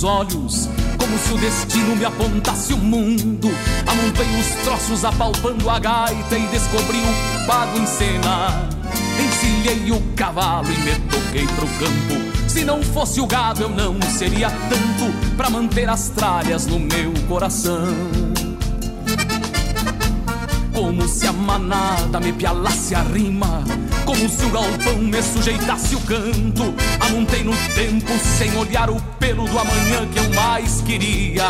Olhos, 0.05 0.68
como 0.98 1.18
se 1.18 1.32
o 1.32 1.38
destino 1.38 1.96
me 1.96 2.05
apontasse 2.05 2.72
o 2.72 2.78
mundo. 2.78 3.48
Amontei 3.86 4.26
os 4.38 4.46
troços 4.62 5.05
apalpando 5.05 5.68
a 5.68 5.78
gaita 5.78 6.38
e 6.38 6.46
descobri 6.48 6.98
o 6.98 7.46
pago 7.46 7.78
em 7.78 7.86
cena. 7.86 8.68
Encilhei 9.18 9.90
o 9.90 10.00
cavalo 10.14 10.68
e 10.70 10.78
me 10.78 10.92
toquei 11.09 11.46
pro 11.46 11.66
campo. 11.66 12.48
Se 12.48 12.64
não 12.64 12.82
fosse 12.82 13.20
o 13.20 13.26
gado, 13.26 13.62
eu 13.62 13.68
não 13.70 14.00
seria 14.02 14.50
tanto 14.50 15.36
pra 15.36 15.50
manter 15.50 15.88
as 15.88 16.11
tralhas 16.11 16.66
no 16.66 16.78
meu 16.78 17.12
coração. 17.26 18.34
Como 20.85 21.09
se 21.09 21.26
a 21.26 21.32
manada 21.32 22.20
me 22.20 22.30
pialasse 22.30 22.95
a 22.95 23.01
rima. 23.01 23.64
Como 24.05 24.28
se 24.28 24.45
o 24.45 24.51
galpão 24.51 24.99
me 24.99 25.22
sujeitasse 25.22 25.97
o 25.97 26.01
canto. 26.01 26.74
Amontei 27.01 27.43
no 27.43 27.57
tempo 27.74 28.12
sem 28.37 28.55
olhar 28.55 28.91
o 28.91 29.01
pelo 29.18 29.49
do 29.49 29.59
amanhã 29.59 30.07
que 30.12 30.18
eu 30.18 30.30
mais 30.35 30.82
queria. 30.82 31.47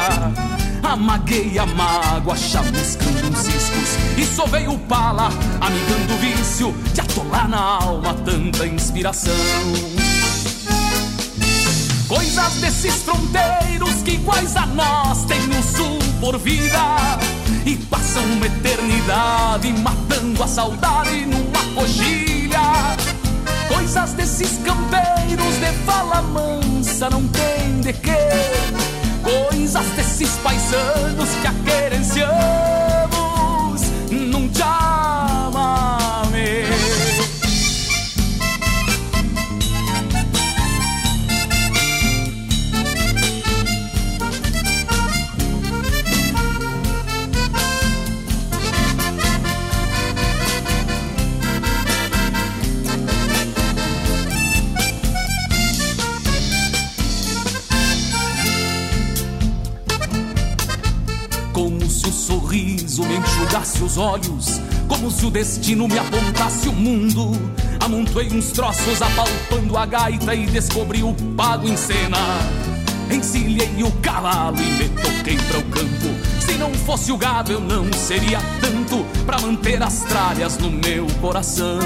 Amaguei 0.85 1.59
a 1.59 1.66
mágoa 1.66 2.37
chamuscando 2.37 3.28
uns 3.28 3.39
ciscos 3.39 3.97
E 4.18 4.24
sovei 4.26 4.68
o 4.68 4.78
pala 4.78 5.30
amigando 5.59 6.12
o 6.12 6.18
vício 6.18 6.74
De 6.93 7.01
atolar 7.01 7.49
na 7.49 7.59
alma 7.59 8.12
tanta 8.12 8.66
inspiração 8.66 9.32
Coisas 12.14 12.54
desses 12.60 13.02
fronteiros 13.02 14.02
que 14.04 14.12
iguais 14.12 14.56
a 14.56 14.66
nós 14.66 15.24
têm 15.24 15.40
no 15.48 15.60
sul 15.62 15.98
por 16.20 16.38
vida. 16.38 17.18
E 17.66 17.76
passam 17.76 18.22
uma 18.24 18.46
eternidade 18.46 19.72
matando 19.82 20.40
a 20.42 20.46
saudade 20.46 21.26
numa 21.26 21.64
coxilha 21.74 22.60
Coisas 23.68 24.12
desses 24.12 24.58
campeiros 24.58 25.54
de 25.58 25.72
fala 25.84 26.22
mansa 26.22 27.10
não 27.10 27.26
tem 27.26 27.80
de 27.80 27.92
quê. 27.92 28.30
Coisas 29.22 29.86
desses 29.96 30.30
paisanos 30.36 31.30
que 31.40 31.46
a 31.48 31.54
querenciamos 31.64 32.30
num 34.30 34.48
chamamé 34.54 34.93
enxugasse 63.55 63.84
os 63.84 63.96
olhos, 63.96 64.61
como 64.88 65.11
se 65.11 65.24
o 65.24 65.30
destino 65.30 65.86
me 65.86 65.96
apontasse 65.96 66.68
o 66.68 66.72
mundo. 66.72 67.30
Amontoei 67.78 68.28
uns 68.32 68.50
troços 68.50 69.00
apalpando 69.00 69.76
a 69.76 69.86
gaita 69.86 70.34
e 70.34 70.46
descobri 70.46 71.05
o 71.05 71.14
pago 71.36 71.68
em 71.68 71.76
cena. 71.76 72.18
encilhei 73.11 73.82
o 73.84 73.92
cavalo 74.02 74.57
e 74.59 74.82
me 74.82 74.88
toquei 74.88 75.36
para 75.36 75.59
o 75.59 75.62
campo. 75.64 76.40
Se 76.40 76.55
não 76.55 76.74
fosse 76.74 77.12
o 77.12 77.16
gado, 77.16 77.52
eu 77.52 77.61
não 77.61 77.92
seria 77.92 78.40
tanto 78.61 79.05
para 79.24 79.40
manter 79.40 79.80
as 79.82 80.00
tralhas 80.00 80.59
no 80.59 80.70
meu 80.72 81.07
coração. 81.20 81.78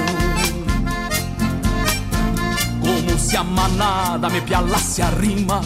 Como 2.80 3.18
se 3.18 3.36
a 3.36 3.44
manada 3.44 4.30
me 4.30 4.40
pialasse 4.40 5.02
a 5.02 5.10
rima 5.10 5.60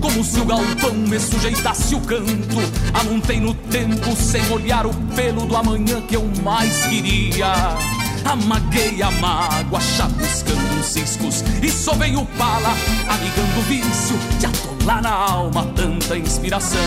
como 0.00 0.24
se 0.24 0.40
o 0.40 0.44
galpão 0.44 0.94
me 0.94 1.18
sujeitasse 1.18 1.94
o 1.94 2.00
canto. 2.00 2.56
Amontei 2.94 3.40
no 3.40 3.54
tempo 3.54 4.14
sem 4.16 4.46
olhar 4.50 4.86
o 4.86 4.94
pelo 5.14 5.46
do 5.46 5.56
amanhã 5.56 6.00
que 6.02 6.16
eu 6.16 6.24
mais 6.42 6.86
queria. 6.86 7.76
Amaguei 8.24 9.00
a 9.02 9.10
mágoa, 9.12 9.80
chamuscando 9.80 10.80
os 10.80 10.86
ciscos 10.86 11.42
E 11.62 11.70
sovei 11.70 12.14
o 12.16 12.26
pala, 12.36 12.74
amigando 13.08 13.58
o 13.58 13.62
vício 13.62 14.18
De 14.38 14.46
atolar 14.46 15.02
na 15.02 15.10
alma 15.10 15.64
tanta 15.74 16.18
inspiração 16.18 16.80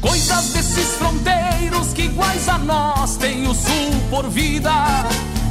Coisas 0.00 0.52
desses 0.52 0.88
fronteiros 0.96 1.92
que 1.94 2.02
iguais 2.02 2.48
a 2.48 2.58
nós 2.58 3.16
Tem 3.16 3.48
o 3.48 3.54
sul 3.54 3.90
por 4.10 4.28
vida 4.28 4.70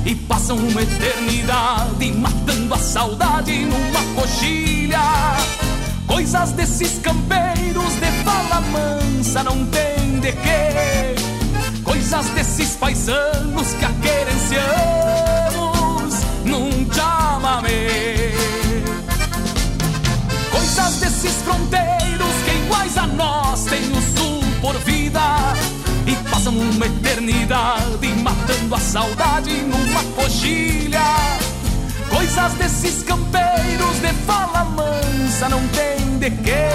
e 0.05 0.15
passam 0.15 0.57
uma 0.57 0.81
eternidade 0.81 2.11
matando 2.13 2.73
a 2.73 2.77
saudade 2.77 3.65
numa 3.65 4.01
coxilha. 4.15 4.99
Coisas 6.07 6.51
desses 6.53 6.99
campeiros 6.99 7.93
de 7.93 8.11
fala 8.23 8.61
mansa 8.61 9.43
não 9.43 9.65
tem 9.65 10.19
de 10.19 10.31
quê. 10.31 11.15
Coisas 11.83 12.25
desses 12.29 12.75
paisanos 12.75 13.73
que 13.73 13.85
a 13.85 13.91
querenciamos 14.01 14.59
num 16.45 16.91
chamamé. 16.93 18.33
Coisas 20.51 20.95
desses 20.95 21.35
fronteiros 21.43 22.33
que 22.45 22.51
iguais 22.65 22.97
a 22.97 23.07
nós 23.07 23.65
têm 23.65 23.98
passam 26.39 26.57
uma 26.57 26.85
eternidade 26.85 28.07
matando 28.23 28.73
a 28.73 28.79
saudade 28.79 29.51
numa 29.63 30.03
coxilha. 30.15 31.03
Coisas 32.09 32.53
desses 32.53 33.03
campeiros 33.03 33.99
de 33.99 34.13
fala 34.25 34.63
mansa 34.63 35.49
não 35.49 35.61
tem 35.69 36.17
de 36.17 36.31
quê. 36.41 36.69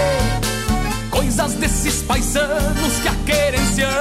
Coisas 1.11 1.55
desses 1.55 2.03
paisanos 2.03 2.99
que 3.01 3.09
a 3.09 3.15
querenciamos 3.25 3.95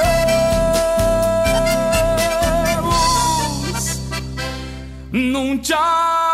num 5.13 5.63
chama. 5.63 6.32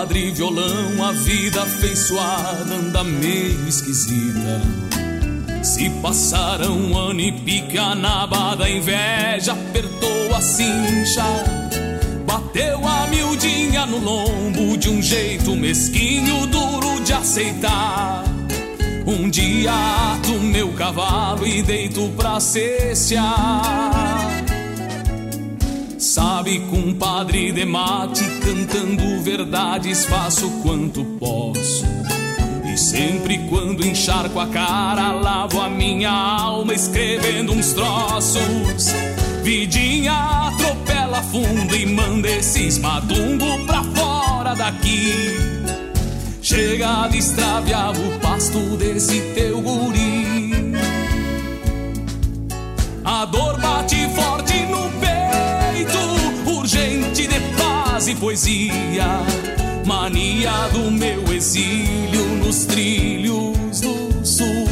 Compadre 0.00 0.30
violão, 0.30 1.04
a 1.04 1.12
vida 1.12 1.62
afeiçoada 1.62 2.74
anda 2.74 3.04
meio 3.04 3.68
esquisita. 3.68 4.62
Se 5.62 5.90
passaram 6.00 6.72
um 6.72 6.96
ano 6.96 7.20
e 7.20 7.32
pica 7.32 7.94
na 7.94 8.24
da 8.56 8.70
inveja 8.70 9.52
apertou 9.52 10.34
a 10.34 10.40
cincha. 10.40 11.24
Bateu 12.26 12.80
a 12.86 13.08
miudinha 13.08 13.84
no 13.84 13.98
lombo 13.98 14.78
de 14.78 14.88
um 14.88 15.02
jeito 15.02 15.54
mesquinho, 15.54 16.46
duro 16.46 17.00
de 17.02 17.12
aceitar. 17.12 18.24
Um 19.06 19.28
dia 19.28 19.72
ato 20.14 20.32
meu 20.40 20.72
cavalo 20.72 21.46
e 21.46 21.62
deito 21.62 22.08
pra 22.16 22.40
cestear. 22.40 23.20
Sabe, 26.10 26.58
compadre 26.68 27.52
de 27.52 27.64
mate, 27.64 28.24
cantando 28.40 29.22
verdades, 29.22 30.04
faço 30.06 30.50
quanto 30.60 31.04
posso. 31.20 31.84
E 32.64 32.76
sempre 32.76 33.38
quando 33.48 33.86
encharco 33.86 34.40
a 34.40 34.48
cara, 34.48 35.12
lavo 35.12 35.60
a 35.60 35.68
minha 35.68 36.10
alma, 36.10 36.74
escrevendo 36.74 37.52
uns 37.52 37.74
troços. 37.74 38.92
Vidinha 39.44 40.48
atropela 40.48 41.22
fundo 41.22 41.76
e 41.76 41.86
manda 41.86 42.28
esses 42.28 42.76
madungo 42.78 43.64
pra 43.64 43.84
fora 43.84 44.56
daqui. 44.56 45.14
Chega 46.42 47.06
de 47.06 47.18
extraviar 47.18 47.92
o 47.92 48.18
pasto 48.18 48.58
desse 48.76 49.20
teu 49.36 49.60
guri. 49.60 50.74
A 53.04 53.24
dor 53.26 53.60
bate 53.60 54.08
forte 54.08 54.66
no 54.66 54.90
urgente 56.70 57.26
de 57.26 57.40
paz 57.58 58.06
e 58.06 58.14
poesia, 58.14 59.18
mania 59.84 60.68
do 60.72 60.88
meu 60.88 61.24
exílio 61.34 62.24
nos 62.44 62.64
trilhos 62.64 63.80
do 63.80 64.24
sul. 64.24 64.68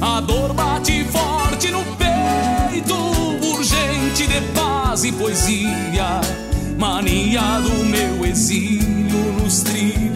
A 0.00 0.22
dor 0.22 0.54
bate 0.54 1.04
forte 1.04 1.70
no 1.70 1.84
peito, 1.96 2.94
urgente 3.54 4.26
de 4.26 4.40
paz 4.54 5.04
e 5.04 5.12
poesia, 5.12 6.22
mania 6.78 7.60
do 7.60 7.84
meu 7.84 8.24
exílio 8.24 9.32
nos 9.42 9.60
trilhos 9.60 10.07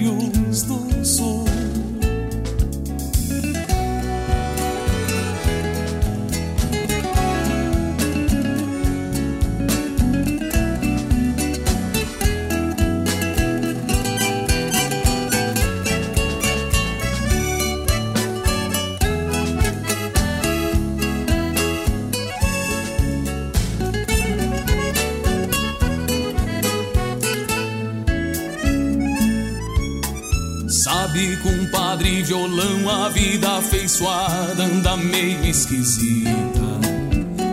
Sabe, 31.22 31.36
compadre 31.36 32.22
violão, 32.24 32.90
a 32.90 33.08
vida 33.08 33.58
afeiçoada 33.58 34.64
anda 34.64 34.96
meio 34.96 35.44
esquisita. 35.44 36.28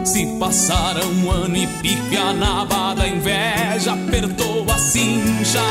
Se 0.04 0.26
passaram 0.40 1.08
um 1.08 1.30
ano 1.30 1.56
e 1.56 1.68
pique 1.68 2.18
a 2.18 2.34
naba 2.34 2.96
da 2.96 3.08
inveja 3.08 3.94
apertou 3.94 4.66
a 4.72 4.78
cincha. 4.80 5.62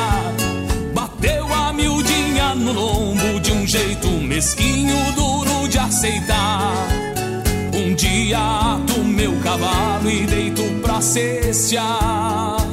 Bateu 0.94 1.53
a 1.53 1.72
miudinha 1.72 2.55
no 2.55 2.72
lombo 2.72 3.40
de 3.40 3.53
um 3.53 3.66
jeito 3.66 4.09
mesquinho, 4.09 5.12
duro 5.16 5.68
de 5.68 5.78
aceitar. 5.78 6.88
Um 7.74 7.94
dia 7.96 8.38
ato 8.38 9.01
meu 9.01 9.32
cavalo 9.40 10.09
e 10.09 10.24
deito 10.24 10.62
pra 10.82 11.01
cestear. 11.01 12.68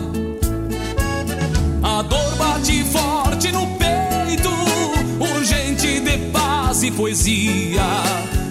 Poesia. 6.92 7.84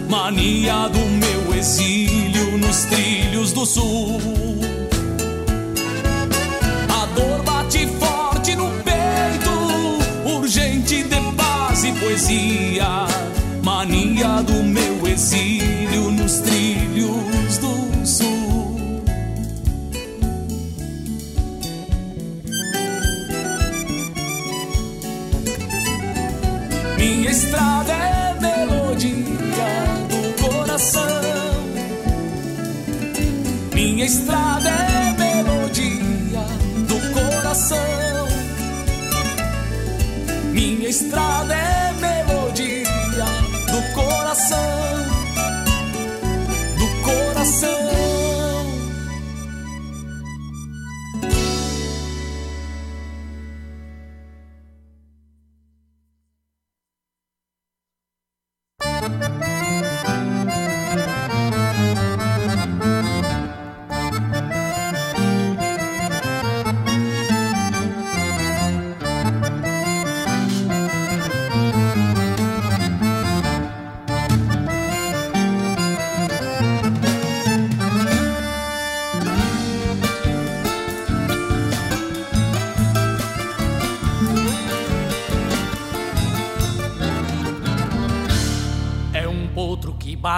Mania 0.08 0.88
do 0.88 0.98
meu 0.98 1.54
exílio 1.58 2.58
nos 2.58 2.84
trilhos 2.84 3.52
do 3.52 3.66
sul. 3.66 4.20
A 6.88 7.06
dor 7.14 7.42
bate 7.42 7.86
forte 7.98 8.54
no 8.56 8.70
peito, 8.82 10.36
urgente 10.38 11.02
de 11.02 11.32
paz 11.36 11.84
e 11.84 11.92
poesia. 11.92 13.06
Mania 13.62 14.42
do 14.42 14.62
meu 14.62 15.06
exílio 15.06 15.73
Minha 34.04 34.16
estrada 34.18 34.68
é 34.68 35.16
melodia 35.18 36.44
do 36.86 37.14
coração. 37.14 38.28
Minha 40.52 40.90
estrada 40.90 41.54
é 41.54 41.92
melodia 41.94 42.84
do 43.72 43.94
coração. 43.94 44.58
Do 46.76 47.02
coração. 47.02 47.83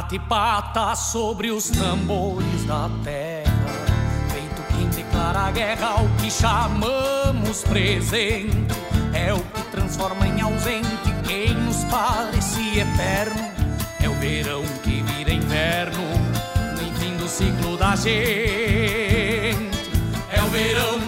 Bate 0.07 0.19
pata 0.21 0.95
sobre 0.95 1.51
os 1.51 1.69
tambores 1.69 2.65
da 2.65 2.89
terra. 3.03 3.53
Feito 4.31 4.63
quem 4.73 4.89
declara 4.91 5.51
guerra 5.51 5.87
ao 5.99 6.07
que 6.21 6.31
chamamos 6.31 7.65
presente. 7.65 8.55
É 9.13 9.35
o 9.35 9.41
que 9.41 9.63
transforma 9.73 10.29
em 10.29 10.41
ausente 10.41 11.13
quem 11.27 11.53
nos 11.55 11.83
parecia 11.85 12.83
eterno. 12.83 13.51
É 14.01 14.09
o 14.09 14.15
verão 14.15 14.63
que 14.85 15.03
vira 15.03 15.33
inverno, 15.33 16.05
no 16.73 17.01
fim 17.01 17.17
do 17.17 17.29
ciclo 17.29 17.77
da 17.77 17.97
gente. 17.97 18.87
É 20.31 20.41
o 20.41 20.49
verão 20.51 21.06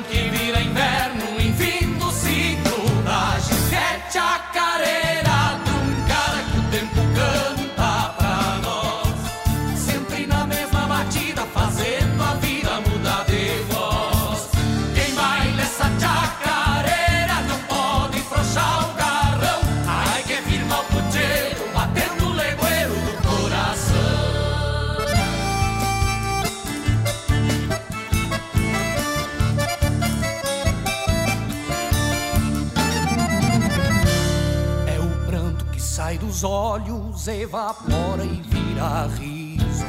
evapora 37.34 38.24
e 38.24 38.42
vira 38.46 39.08
riso. 39.18 39.84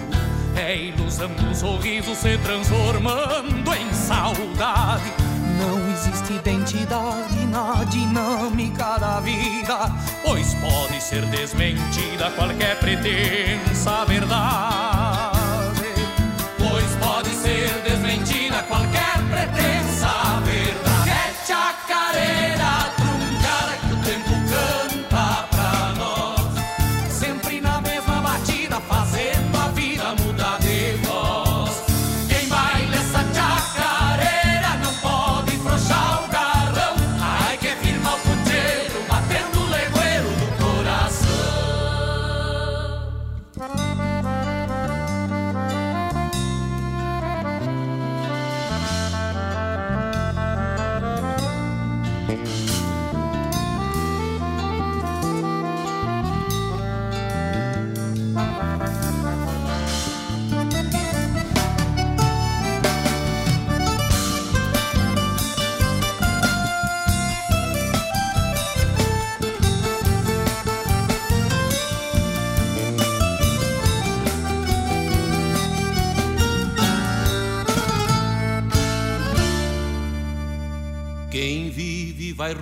É 0.55 0.75
ilusão 0.75 1.29
do 1.29 1.55
sorriso 1.55 2.13
se 2.15 2.37
transformando 2.39 3.73
em 3.73 3.93
saudade. 3.93 5.11
Não 5.57 5.91
existe 5.91 6.33
identidade 6.33 7.45
na 7.47 7.83
dinâmica 7.85 8.97
da 8.97 9.19
vida, 9.19 9.91
pois 10.23 10.53
pode 10.55 11.01
ser 11.01 11.25
desmentida 11.25 12.31
qualquer 12.31 12.79
pretensa 12.79 14.05
verdade. 14.05 15.29
Pois 16.57 16.95
pode 17.05 17.29
ser 17.29 17.69
desmentida 17.83 18.63
qualquer 18.63 19.17
pretensa 19.29 19.88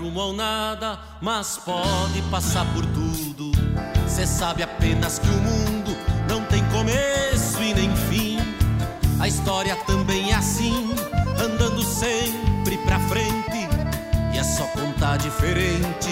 rumo 0.08 0.22
ao 0.22 0.34
nada, 0.34 1.00
mas 1.22 1.58
pode 1.58 2.22
passar 2.32 2.66
por 2.74 2.86
tudo. 2.86 3.52
Cê 4.08 4.26
sabe 4.26 4.64
apenas 4.64 5.20
que 5.20 5.28
o 5.28 5.42
mundo 5.42 5.96
não 6.30 6.44
tem 6.46 6.64
começo 6.70 7.62
e 7.62 7.74
nem 7.74 7.94
fim. 8.10 8.38
A 9.20 9.28
história 9.28 9.76
também 9.86 10.32
é 10.32 10.36
assim, 10.36 10.96
andando 11.40 11.84
sempre 11.84 12.78
pra 12.86 13.00
frente. 13.02 13.68
E 14.34 14.38
é 14.38 14.44
só 14.44 14.64
contar 14.68 15.18
diferente 15.18 16.10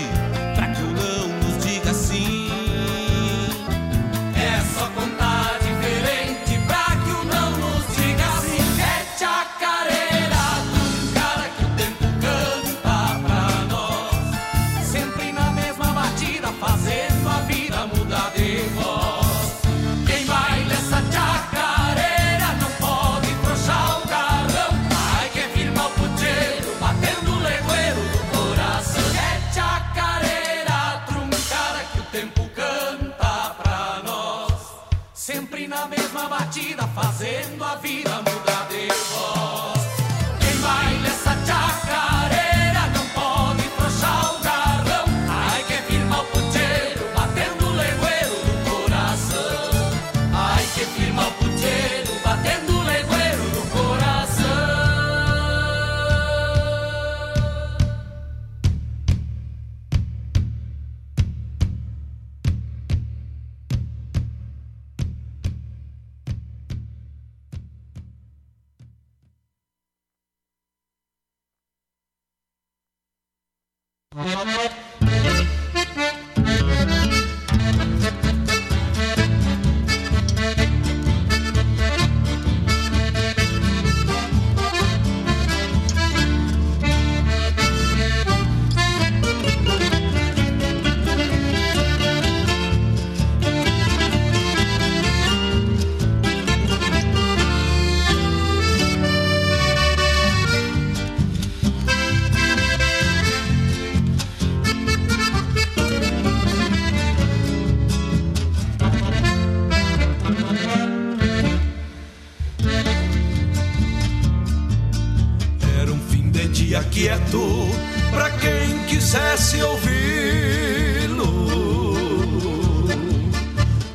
quieto 116.83 117.67
para 118.11 118.29
quem 118.31 118.85
quisesse 118.87 119.61
ouvi-lo. 119.61 121.25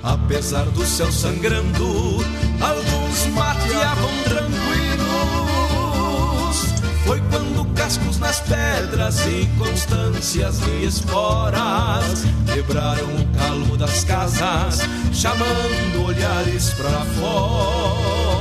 Apesar 0.03 0.64
do 0.66 0.84
céu 0.84 1.11
sangrando, 1.12 2.24
alguns 2.61 3.26
mateavam 3.34 4.11
tranquilos. 4.24 4.51
Foi 7.05 7.20
quando 7.30 7.64
cascos 7.74 8.18
nas 8.18 8.40
pedras 8.40 9.20
e 9.26 9.48
constâncias 9.59 10.61
de 10.61 10.84
esporas 10.86 12.24
quebraram 12.53 13.07
o 13.16 13.26
calmo 13.38 13.76
das 13.76 14.05
casas, 14.05 14.80
chamando 15.12 16.07
olhares 16.07 16.70
pra 16.70 17.05
fora. 17.18 18.39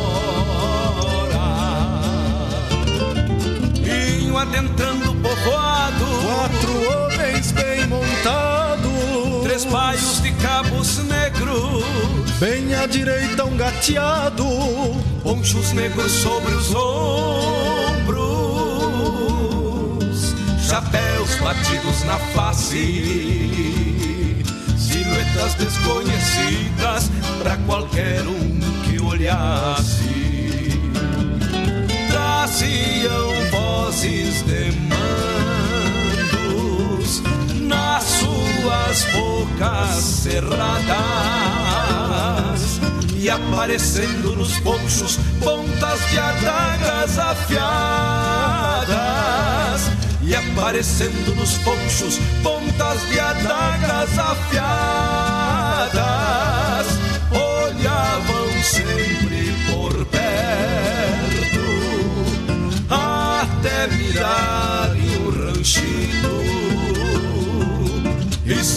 Adentrando 4.39 5.11
o 5.11 5.15
povoado, 5.15 6.05
quatro 6.23 6.71
homens 6.87 7.51
bem 7.51 7.85
montados, 7.87 9.43
três 9.43 9.65
baios 9.65 10.21
de 10.21 10.31
cabos 10.33 10.99
negros, 10.99 11.83
bem 12.39 12.73
à 12.73 12.85
direita 12.85 13.43
um 13.43 13.57
gateado, 13.57 14.45
ponchos 15.23 15.73
negros 15.73 16.09
sobre 16.11 16.53
os 16.53 16.73
ombros, 16.73 18.15
chapéus 20.65 21.35
batidos 21.35 22.03
na 22.05 22.17
face, 22.33 23.43
silhuetas 24.77 25.53
desconhecidas 25.55 27.11
para 27.39 27.57
qualquer 27.65 28.21
um 28.21 28.59
que 28.85 29.01
olhasse. 29.01 30.29
Traziam 32.09 33.38
vozes 33.89 34.45
de 34.45 34.71
mandos 35.81 36.43
nas 37.59 38.03
suas 38.03 39.03
bocas 39.15 40.03
cerradas 40.21 40.89
e 43.15 43.27
aparecendo 43.31 44.35
nos 44.35 44.59
ponchos 44.59 45.17
pontas 45.39 45.99
de 46.11 46.19
adagas 46.19 47.17
afiadas 47.17 47.79
e 50.21 50.35
aparecendo 50.35 51.33
nos 51.35 51.57
ponchos 51.57 52.19
pontas 52.43 53.09
de 53.09 53.19
adagas 53.19 54.19
afiadas 54.19 55.49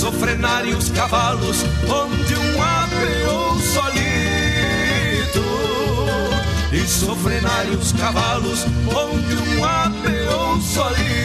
sofrenarem 0.03 0.75
os 0.75 0.91
cavalos 0.91 1.63
onde 1.89 2.35
um 2.35 2.61
apeou 2.61 3.61
solito. 3.61 3.93
E 6.73 6.85
sofrenarem 6.89 7.77
os 7.77 7.93
cavalos 7.93 8.65
onde 8.89 9.37
um 9.37 9.65
apeou 9.65 10.61
solito 10.61 11.23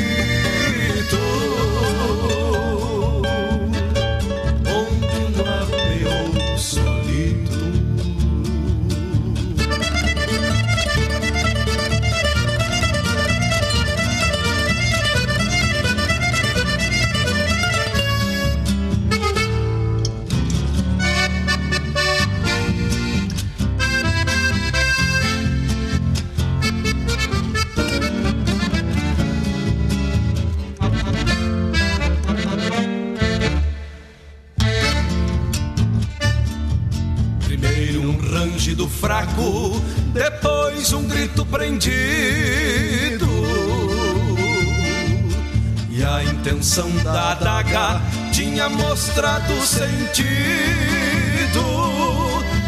a 46.77 46.87
intenção 46.87 46.91
da 47.03 47.31
adaga 47.31 48.01
tinha 48.31 48.69
mostrado 48.69 49.53
sentido. 49.65 50.27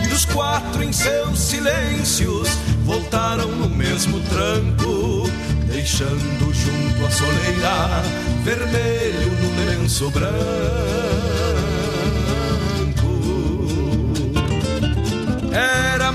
E 0.04 0.14
os 0.14 0.26
quatro 0.26 0.84
em 0.84 0.92
seus 0.92 1.40
silêncios 1.40 2.50
voltaram 2.84 3.48
no 3.48 3.70
mesmo 3.70 4.20
tranco, 4.22 5.30
deixando 5.68 6.54
junto 6.54 7.06
à 7.06 7.12
soleira 7.12 8.04
vermelho 8.44 9.32
no 9.32 9.66
lenço 9.66 10.10
branco. 10.10 10.89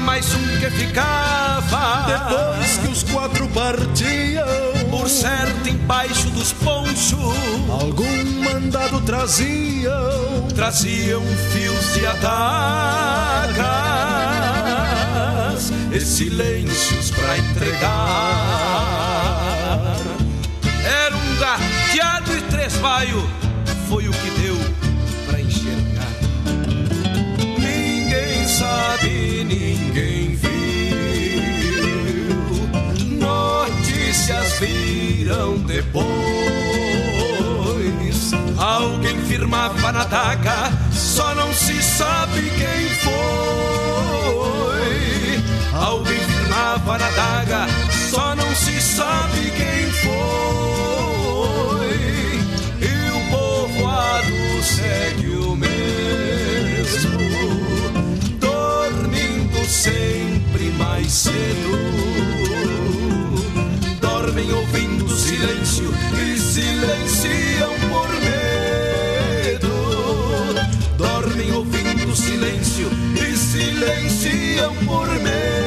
Mais 0.04 0.32
um 0.34 0.58
que 0.60 0.70
ficava. 0.70 2.06
Depois 2.06 2.76
que 2.78 2.88
os 2.88 3.02
quatro 3.04 3.48
partiam. 3.48 4.44
Por 4.90 5.08
certo 5.08 5.68
embaixo 5.68 6.30
dos 6.30 6.52
ponchos 6.52 7.34
Algum 7.68 8.24
mandado 8.42 9.00
traziam. 9.00 10.46
Traziam 10.54 11.22
fios 11.52 11.94
de 11.94 12.06
adagas. 12.06 13.64
E 15.92 16.00
silêncios 16.00 17.10
pra 17.10 17.38
entregar. 17.38 18.74
Era 20.84 21.16
um 21.16 21.36
gateado 21.36 22.36
e 22.36 22.42
três 22.42 22.76
baio. 22.76 23.28
Foi 23.88 24.06
o 24.08 24.12
que 24.12 24.33
ninguém 29.44 30.36
viu. 30.36 30.50
Notícias 33.18 34.58
viram 34.60 35.58
depois. 35.58 36.04
Alguém 38.58 39.20
firmava 39.26 39.92
na 39.92 40.04
daga, 40.04 40.72
só 40.92 41.34
não 41.34 41.52
se 41.52 41.82
sabe 41.82 42.40
quem 42.40 42.88
foi. 43.02 43.14
Alguém 45.74 46.20
firmava 46.20 46.98
na 46.98 47.10
daga, 47.10 47.66
só 48.10 48.34
não 48.34 48.54
se 48.54 48.80
sabe 48.80 49.50
quem 49.50 49.90
foi. 49.90 50.43
Cedo. 61.14 61.78
Dormem 64.00 64.52
ouvindo 64.52 65.08
silêncio 65.08 65.88
e 66.12 66.36
silenciam 66.36 67.72
por 67.88 68.08
medo. 68.20 69.68
Dormem 70.98 71.52
ouvindo 71.52 72.16
silêncio 72.16 72.88
e 73.14 73.36
silenciam 73.36 74.74
por 74.84 75.08
medo. 75.20 75.63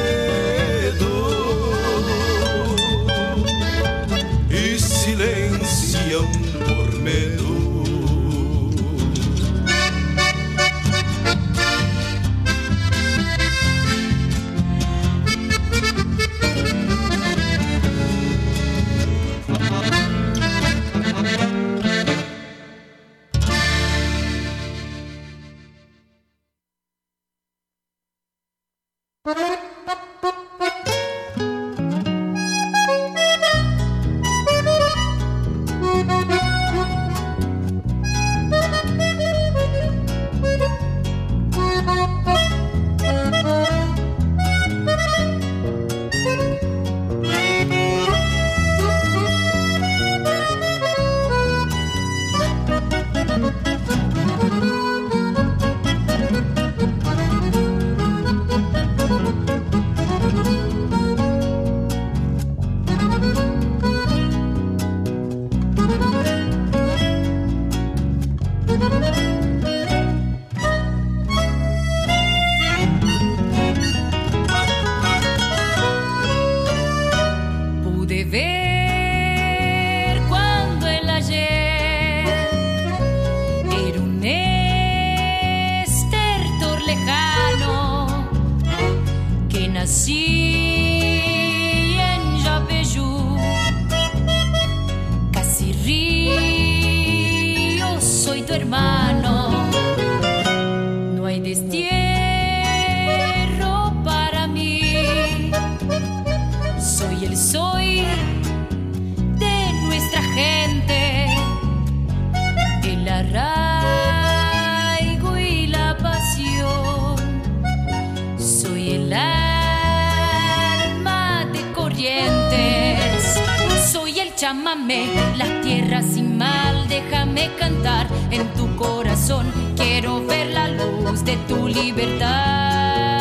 Chamamé, 124.48 125.04
la 125.36 125.60
tierra 125.60 126.00
sin 126.00 126.38
mal, 126.38 126.88
déjame 126.88 127.50
cantar 127.58 128.06
en 128.30 128.48
tu 128.54 128.64
corazón. 128.76 129.52
Quiero 129.76 130.24
ver 130.24 130.46
la 130.54 130.68
luz 130.68 131.22
de 131.22 131.36
tu 131.48 131.68
libertad 131.68 133.18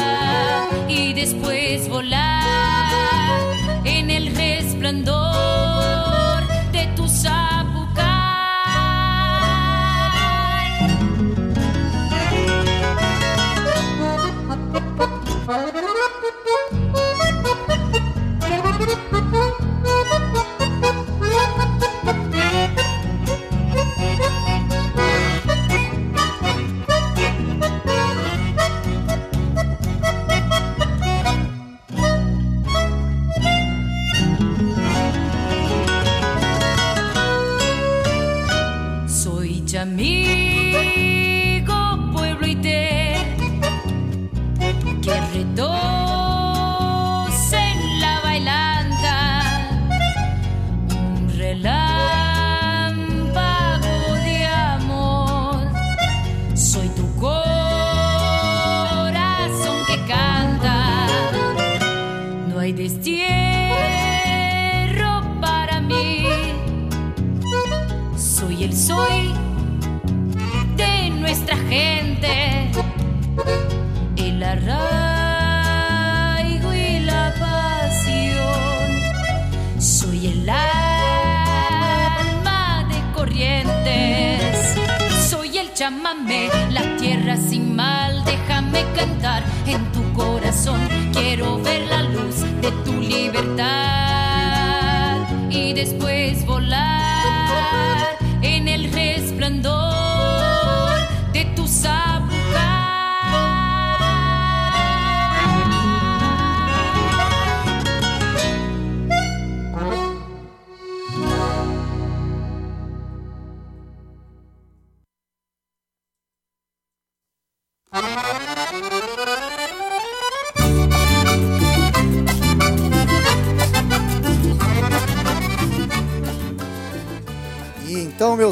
y 0.87 1.11
después 1.11 1.89
volar 1.89 3.43
en 3.83 4.09
el 4.09 4.33
resplandor 4.37 5.17
de 6.71 6.87
tu 6.95 7.05
zapucay. 7.09 8.07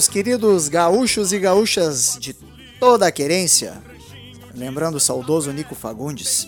Meus 0.06 0.08
queridos 0.08 0.70
gaúchos 0.70 1.34
e 1.34 1.40
gaúchas 1.40 2.18
de 2.20 2.34
toda 2.80 3.08
a 3.08 3.12
querência, 3.12 3.82
lembrando 4.54 4.96
o 4.96 5.00
saudoso 5.00 5.52
Nico 5.52 5.74
Fagundes, 5.74 6.48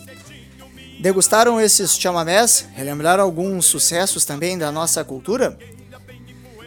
degustaram 0.99 1.59
esses 1.59 1.97
chamamés, 1.97 2.67
relembraram 2.75 3.23
alguns 3.23 3.65
sucessos 3.65 4.25
também 4.25 4.57
da 4.57 4.71
nossa 4.71 5.03
cultura? 5.03 5.57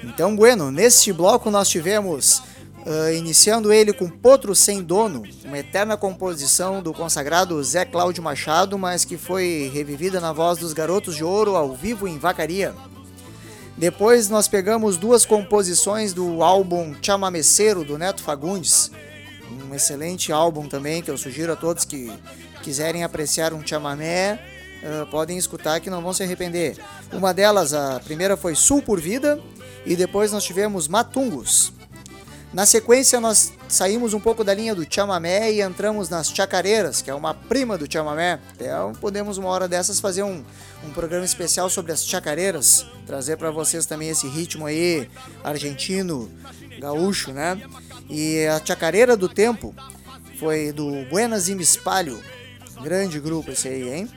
Então, 0.03 0.35
bueno, 0.35 0.73
neste 0.73 1.13
bloco 1.13 1.49
nós 1.49 1.69
tivemos, 1.69 2.43
ah, 2.85 3.13
iniciando 3.13 3.73
ele 3.73 3.93
com 3.93 4.09
Potro 4.09 4.55
Sem 4.55 4.83
Dono, 4.83 5.23
uma 5.45 5.59
eterna 5.59 5.97
composição 5.97 6.83
do 6.83 6.93
consagrado 6.93 7.63
Zé 7.63 7.85
Cláudio 7.85 8.23
Machado, 8.23 8.77
mas 8.77 9.05
que 9.05 9.17
foi 9.17 9.71
revivida 9.73 10.19
na 10.19 10.33
voz 10.33 10.59
dos 10.59 10.73
Garotos 10.73 11.15
de 11.15 11.23
Ouro 11.23 11.55
ao 11.55 11.73
vivo 11.73 12.09
em 12.09 12.19
Vacaria. 12.19 12.75
Depois 13.81 14.29
nós 14.29 14.47
pegamos 14.47 14.99
duas 14.99 15.25
composições 15.25 16.13
do 16.13 16.43
álbum 16.43 16.95
Chamameceiro 17.01 17.83
do 17.83 17.97
Neto 17.97 18.23
Fagundes, 18.23 18.91
um 19.51 19.75
excelente 19.75 20.31
álbum 20.31 20.69
também 20.69 21.01
que 21.01 21.11
eu 21.11 21.17
sugiro 21.17 21.51
a 21.51 21.57
todos 21.57 21.87
que 21.87 22.13
quiserem 22.63 23.05
apreciar 23.05 23.55
um 23.55 23.67
chamamé, 23.67 24.39
ah, 24.85 25.07
podem 25.11 25.39
escutar 25.39 25.81
que 25.81 25.89
não 25.89 26.03
vão 26.03 26.13
se 26.13 26.23
arrepender. 26.23 26.77
Uma 27.11 27.33
delas, 27.33 27.73
a 27.73 27.99
primeira 28.01 28.37
foi 28.37 28.55
Sul 28.55 28.83
por 28.83 29.01
Vida 29.01 29.41
e 29.87 29.97
depois 29.97 30.31
nós 30.31 30.45
tivemos 30.45 30.87
Matungos. 30.87 31.73
Na 32.53 32.67
sequência 32.67 33.19
nós 33.19 33.51
saímos 33.67 34.13
um 34.13 34.21
pouco 34.21 34.45
da 34.45 34.53
linha 34.53 34.75
do 34.75 34.85
chamamé 34.93 35.53
e 35.53 35.63
entramos 35.63 36.11
nas 36.11 36.29
chacareiras, 36.29 37.01
que 37.01 37.09
é 37.09 37.15
uma 37.15 37.33
prima 37.33 37.79
do 37.79 37.91
chamamé. 37.91 38.41
Então 38.57 38.93
podemos 39.01 39.39
uma 39.39 39.49
hora 39.49 39.67
dessas 39.67 40.01
fazer 40.01 40.23
um, 40.23 40.45
um 40.85 40.91
programa 40.91 41.25
especial 41.25 41.69
sobre 41.69 41.93
as 41.93 42.05
chacareiras, 42.05 42.87
trazer 43.07 43.37
para 43.37 43.51
vocês 43.51 43.87
também 43.87 44.09
esse 44.09 44.27
ritmo 44.27 44.67
aí 44.67 45.09
argentino, 45.45 46.31
gaúcho, 46.79 47.33
né? 47.33 47.61
E 48.09 48.47
a 48.47 48.65
chacareira 48.65 49.17
do 49.17 49.29
tempo 49.29 49.75
foi 50.39 50.73
do 50.73 51.05
Buenas 51.11 51.49
e 51.49 51.53
Espalho, 51.61 52.21
grande 52.83 53.21
grupo 53.21 53.51
esse 53.51 53.69
aí, 53.69 53.89
hein? 53.89 54.11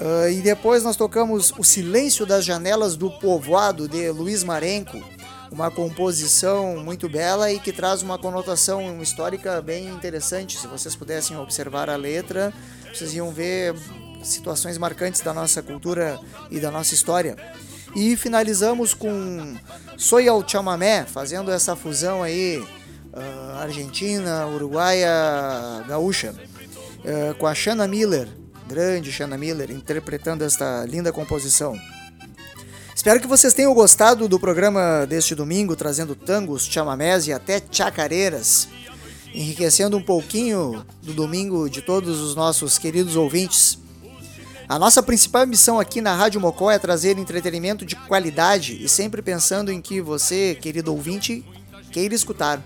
Ah, 0.00 0.30
e 0.30 0.40
depois 0.40 0.82
nós 0.84 0.96
tocamos 0.96 1.52
O 1.58 1.64
Silêncio 1.64 2.24
das 2.24 2.44
Janelas 2.44 2.96
do 2.96 3.10
Povoado 3.10 3.88
de 3.88 4.10
Luiz 4.10 4.44
Marenco, 4.44 5.02
uma 5.50 5.70
composição 5.70 6.76
muito 6.76 7.08
bela 7.08 7.50
e 7.50 7.58
que 7.58 7.72
traz 7.72 8.02
uma 8.02 8.18
conotação 8.18 9.02
histórica 9.02 9.60
bem 9.60 9.88
interessante. 9.88 10.58
Se 10.58 10.66
vocês 10.66 10.94
pudessem 10.94 11.36
observar 11.36 11.90
a 11.90 11.96
letra, 11.96 12.52
vocês 12.92 13.14
iam 13.14 13.32
ver 13.32 13.74
situações 14.22 14.78
marcantes 14.78 15.20
da 15.20 15.32
nossa 15.32 15.62
cultura 15.62 16.18
e 16.50 16.60
da 16.60 16.70
nossa 16.70 16.94
história. 16.94 17.36
E 17.94 18.16
finalizamos 18.16 18.94
com 18.94 19.56
Soy 19.96 20.28
al 20.28 20.46
Chamamé, 20.46 21.04
fazendo 21.04 21.50
essa 21.50 21.74
fusão 21.74 22.22
aí 22.22 22.62
ah, 23.12 23.60
argentina, 23.62 24.46
uruguaia, 24.46 25.10
gaúcha, 25.88 26.34
ah, 27.04 27.34
com 27.34 27.46
a 27.46 27.54
Shanna 27.54 27.88
Miller, 27.88 28.28
grande 28.68 29.10
Shanna 29.10 29.38
Miller, 29.38 29.70
interpretando 29.70 30.44
esta 30.44 30.84
linda 30.86 31.12
composição. 31.12 31.74
Espero 32.94 33.20
que 33.20 33.28
vocês 33.28 33.54
tenham 33.54 33.72
gostado 33.72 34.28
do 34.28 34.40
programa 34.40 35.06
deste 35.06 35.34
domingo, 35.34 35.76
trazendo 35.76 36.14
tangos, 36.16 36.66
chamamés 36.66 37.26
e 37.26 37.32
até 37.32 37.62
chacareiras, 37.70 38.68
enriquecendo 39.32 39.96
um 39.96 40.02
pouquinho 40.02 40.84
do 41.00 41.14
domingo 41.14 41.70
de 41.70 41.80
todos 41.80 42.20
os 42.20 42.34
nossos 42.34 42.76
queridos 42.76 43.14
ouvintes. 43.14 43.78
A 44.68 44.78
nossa 44.78 45.02
principal 45.02 45.46
missão 45.46 45.80
aqui 45.80 46.02
na 46.02 46.14
Rádio 46.14 46.38
Mocó 46.42 46.70
é 46.70 46.78
trazer 46.78 47.16
entretenimento 47.16 47.86
de 47.86 47.96
qualidade 47.96 48.76
e 48.84 48.86
sempre 48.86 49.22
pensando 49.22 49.72
em 49.72 49.80
que 49.80 49.98
você, 49.98 50.54
querido 50.60 50.92
ouvinte, 50.92 51.42
queira 51.90 52.14
escutar. 52.14 52.62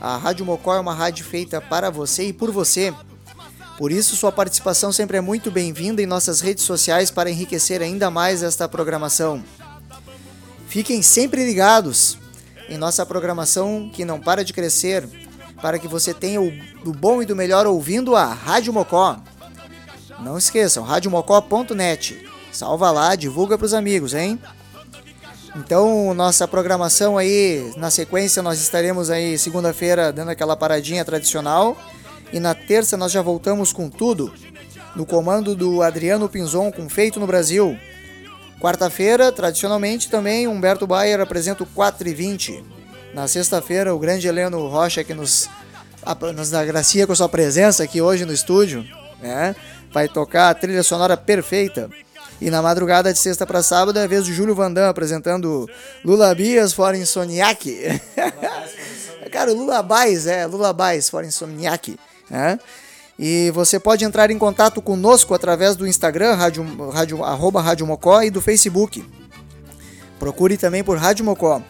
A 0.00 0.16
Rádio 0.16 0.44
Mocó 0.44 0.74
é 0.74 0.80
uma 0.80 0.92
rádio 0.92 1.24
feita 1.24 1.60
para 1.60 1.90
você 1.90 2.26
e 2.26 2.32
por 2.32 2.50
você. 2.50 2.92
Por 3.78 3.92
isso, 3.92 4.16
sua 4.16 4.32
participação 4.32 4.90
sempre 4.90 5.16
é 5.16 5.20
muito 5.20 5.48
bem-vinda 5.48 6.02
em 6.02 6.06
nossas 6.06 6.40
redes 6.40 6.64
sociais 6.64 7.08
para 7.08 7.30
enriquecer 7.30 7.80
ainda 7.82 8.10
mais 8.10 8.42
esta 8.42 8.68
programação. 8.68 9.44
Fiquem 10.66 11.02
sempre 11.02 11.46
ligados 11.46 12.18
em 12.68 12.76
nossa 12.76 13.06
programação 13.06 13.88
que 13.94 14.04
não 14.04 14.18
para 14.18 14.44
de 14.44 14.52
crescer, 14.52 15.08
para 15.62 15.78
que 15.78 15.86
você 15.86 16.12
tenha 16.12 16.42
o 16.42 16.50
do 16.82 16.92
bom 16.92 17.22
e 17.22 17.26
do 17.26 17.36
melhor 17.36 17.64
ouvindo 17.64 18.16
a 18.16 18.26
Rádio 18.26 18.72
Mocó. 18.72 19.22
Não 20.20 20.38
esqueçam, 20.38 20.82
radiomocó.net. 20.82 22.26
Salva 22.52 22.90
lá, 22.90 23.14
divulga 23.14 23.58
para 23.58 23.66
os 23.66 23.74
amigos, 23.74 24.14
hein? 24.14 24.40
Então, 25.56 26.12
nossa 26.12 26.46
programação 26.46 27.16
aí, 27.16 27.72
na 27.76 27.90
sequência, 27.90 28.42
nós 28.42 28.60
estaremos 28.60 29.10
aí 29.10 29.38
segunda-feira 29.38 30.12
dando 30.12 30.30
aquela 30.30 30.56
paradinha 30.56 31.04
tradicional. 31.04 31.76
E 32.32 32.40
na 32.40 32.54
terça 32.54 32.96
nós 32.96 33.12
já 33.12 33.22
voltamos 33.22 33.72
com 33.72 33.88
tudo. 33.88 34.32
No 34.94 35.06
comando 35.06 35.54
do 35.54 35.82
Adriano 35.82 36.28
Pinzon 36.28 36.70
com 36.70 36.88
Feito 36.88 37.20
no 37.20 37.26
Brasil. 37.26 37.78
Quarta-feira, 38.60 39.30
tradicionalmente, 39.30 40.10
também 40.10 40.48
Humberto 40.48 40.86
Bayer 40.86 41.20
apresenta 41.20 41.62
o 41.62 41.66
4 41.66 42.08
e 42.08 42.14
20. 42.14 42.64
Na 43.14 43.28
sexta-feira, 43.28 43.94
o 43.94 43.98
grande 43.98 44.26
Heleno 44.28 44.66
Rocha 44.68 45.04
que 45.04 45.14
nos, 45.14 45.48
nos 46.34 46.52
agracia 46.52 47.06
com 47.06 47.14
sua 47.14 47.28
presença 47.28 47.84
aqui 47.84 48.00
hoje 48.00 48.24
no 48.24 48.32
estúdio, 48.32 48.84
né? 49.20 49.54
Vai 49.96 50.08
tocar 50.08 50.50
a 50.50 50.54
trilha 50.54 50.82
sonora 50.82 51.16
perfeita. 51.16 51.88
E 52.38 52.50
na 52.50 52.60
madrugada 52.60 53.10
de 53.10 53.18
sexta 53.18 53.46
para 53.46 53.62
sábado 53.62 53.98
é 53.98 54.04
a 54.04 54.06
vez 54.06 54.26
do 54.26 54.30
Júlio 54.34 54.54
Vandam 54.54 54.86
apresentando 54.90 55.66
Lula 56.04 56.34
Bias 56.34 56.74
for 56.74 56.94
Insomniac. 56.94 57.98
Cara, 59.32 59.54
Lula 59.54 59.82
Baez, 59.82 60.26
é, 60.26 60.46
Lula 60.46 60.70
Baez 60.74 61.08
for 61.08 61.24
Insomniac. 61.24 61.98
Né? 62.28 62.60
E 63.18 63.50
você 63.54 63.80
pode 63.80 64.04
entrar 64.04 64.30
em 64.30 64.36
contato 64.36 64.82
conosco 64.82 65.32
através 65.32 65.76
do 65.76 65.86
Instagram, 65.86 66.34
rádio, 66.34 66.90
rádio, 66.90 67.24
arroba 67.24 67.62
Rádio 67.62 67.86
Mocó, 67.86 68.20
e 68.22 68.28
do 68.28 68.42
Facebook. 68.42 69.02
Procure 70.18 70.58
também 70.58 70.84
por 70.84 70.98
Rádio 70.98 71.24
Mocó. 71.24 71.62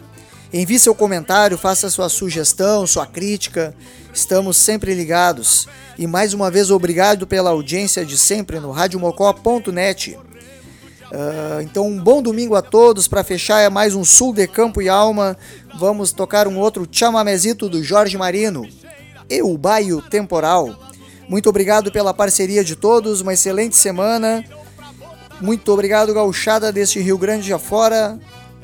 Envie 0.51 0.79
seu 0.79 0.93
comentário, 0.93 1.57
faça 1.57 1.89
sua 1.89 2.09
sugestão, 2.09 2.85
sua 2.85 3.05
crítica. 3.05 3.73
Estamos 4.13 4.57
sempre 4.57 4.93
ligados. 4.93 5.65
E 5.97 6.05
mais 6.05 6.33
uma 6.33 6.51
vez, 6.51 6.69
obrigado 6.69 7.25
pela 7.25 7.49
audiência 7.49 8.05
de 8.05 8.17
sempre 8.17 8.59
no 8.59 8.71
radiomocó.net. 8.71 10.15
Uh, 10.15 11.61
então, 11.61 11.87
um 11.87 11.99
bom 11.99 12.21
domingo 12.21 12.53
a 12.53 12.61
todos. 12.61 13.07
Para 13.07 13.23
fechar, 13.23 13.61
é 13.61 13.69
mais 13.69 13.95
um 13.95 14.03
Sul 14.03 14.33
de 14.33 14.45
Campo 14.45 14.81
e 14.81 14.89
Alma. 14.89 15.37
Vamos 15.79 16.11
tocar 16.11 16.47
um 16.47 16.59
outro 16.59 16.87
chamamezito 16.91 17.67
do 17.67 17.83
Jorge 17.83 18.17
Marino. 18.17 18.67
E 19.29 19.41
o 19.41 19.57
Baio 19.57 20.01
Temporal. 20.01 20.75
Muito 21.27 21.49
obrigado 21.49 21.91
pela 21.91 22.13
parceria 22.13 22.63
de 22.63 22.75
todos. 22.75 23.21
Uma 23.21 23.33
excelente 23.33 23.75
semana. 23.75 24.43
Muito 25.41 25.71
obrigado, 25.71 26.13
gauchada 26.13 26.71
deste 26.71 26.99
Rio 26.99 27.17
Grande 27.17 27.51
afora. 27.53 28.19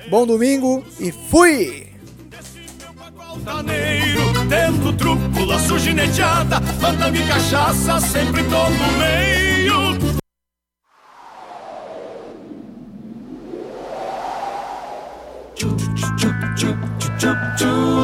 Bom 0.10 0.26
domingo 0.26 0.84
e 1.00 1.12
fui! 1.12 1.93
Tendo 4.50 4.94
truco, 4.94 5.46
laço 5.46 5.80
gineteada, 5.80 6.62
e 7.16 7.28
cachaça, 7.28 8.00
sempre 8.00 8.44
todo 8.44 8.74
meio. 8.98 10.14
No 17.60 18.03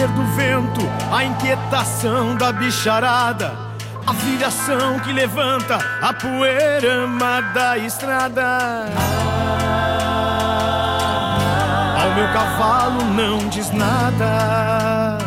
enfurecer 0.00 0.08
do 0.08 0.24
vento, 0.36 0.80
a 1.12 1.24
inquietação 1.24 2.36
da 2.36 2.52
bicharada, 2.52 3.52
a 4.06 4.12
viração 4.12 4.98
que 5.00 5.12
levanta 5.12 5.78
a 6.00 6.12
poeirama 6.12 7.42
da 7.54 7.76
estrada. 7.78 8.86
Ao 12.00 12.14
meu 12.14 12.32
cavalo 12.32 13.04
não 13.14 13.38
diz 13.48 13.70
nada. 13.72 15.18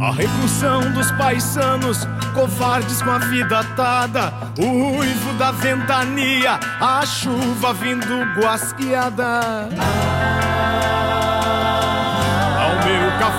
A 0.00 0.10
recursão 0.10 0.90
dos 0.92 1.12
paisanos, 1.12 2.08
covardes 2.34 3.00
com 3.02 3.10
a 3.10 3.18
vida 3.18 3.60
atada. 3.60 4.32
O 4.58 4.98
uivo 4.98 5.32
da 5.34 5.52
ventania, 5.52 6.58
a 6.80 7.06
chuva 7.06 7.72
vindo 7.72 8.20
guasqueada. 8.40 9.68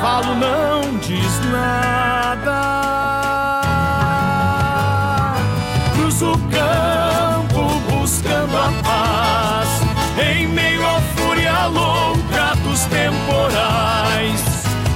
Cavalo 0.04 0.36
não 0.36 0.98
diz 0.98 1.40
nada. 1.50 2.60
Cruzo 5.94 6.34
o 6.34 6.38
campo 6.50 7.80
buscando 7.90 8.58
a 8.58 8.70
paz, 8.84 9.70
em 10.22 10.48
meio 10.50 10.86
à 10.86 11.00
fúria 11.16 11.68
louca 11.68 12.54
dos 12.64 12.82
temporais 12.82 14.44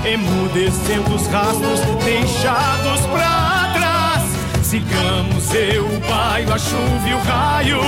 emudecendo 0.03 1.16
os 1.16 1.26
rastros 1.28 1.80
deixados 2.03 2.99
pra 3.08 3.72
trás. 3.74 4.24
Sigamos 4.62 5.53
eu, 5.53 5.86
o 5.86 5.99
baio, 6.01 6.53
a 6.53 6.58
chuva 6.58 7.08
e 7.08 7.14
o 7.14 7.20
raio 7.20 7.80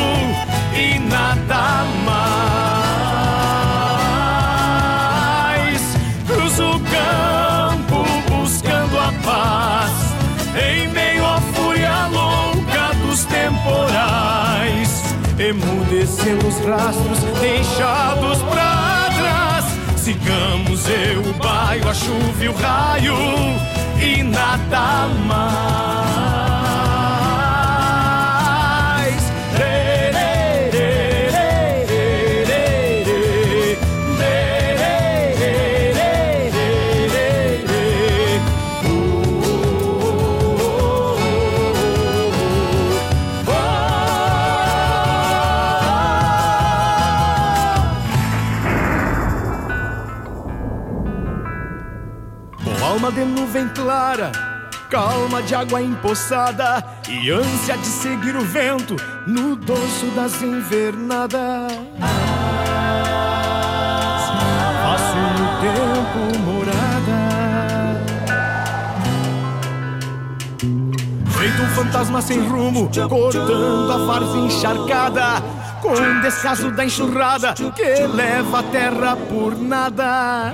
e 0.74 0.99
nada 0.99 1.84
mais. 2.05 2.39
Paz, 9.30 9.91
em 10.55 10.88
meio 10.88 11.23
à 11.25 11.39
fúria 11.53 12.07
louca 12.07 12.95
dos 13.05 13.23
temporais. 13.25 15.03
Emudecendo 15.38 16.47
os 16.47 16.59
rastros 16.65 17.19
deixados 17.39 18.41
pra 18.49 18.89
Sigamos 19.95 20.89
eu, 20.89 21.21
o 21.21 21.34
baio, 21.34 21.88
a 21.88 21.93
chuva 21.93 22.43
e 22.43 22.49
o 22.49 22.53
raio 22.53 23.15
e 24.01 24.23
nada 24.23 25.07
mais. 25.27 25.99
Clara, 53.90 54.32
calma 54.88 55.42
de 55.42 55.56
água 55.56 55.82
empoçada 55.82 56.86
e 57.10 57.32
ânsia 57.32 57.76
de 57.76 57.88
seguir 57.88 58.36
o 58.36 58.46
vento 58.46 58.96
no 59.26 59.56
dorso 59.56 60.06
das 60.16 60.40
invernadas. 60.44 61.74
Faço 64.84 65.18
no 65.40 65.48
tempo 65.60 66.40
morada. 66.46 67.20
Feito 71.40 71.64
um 71.64 71.70
fantasma 71.70 72.22
sem 72.22 72.48
rumo, 72.48 72.92
cortando 73.10 73.92
a 73.92 73.98
várzea 74.06 74.42
encharcada, 74.42 75.42
com 75.82 76.22
descaso 76.22 76.70
da 76.70 76.86
enxurrada 76.86 77.56
que 77.56 78.06
leva 78.06 78.60
a 78.60 78.64
terra 78.64 79.16
por 79.16 79.58
nada 79.58 80.54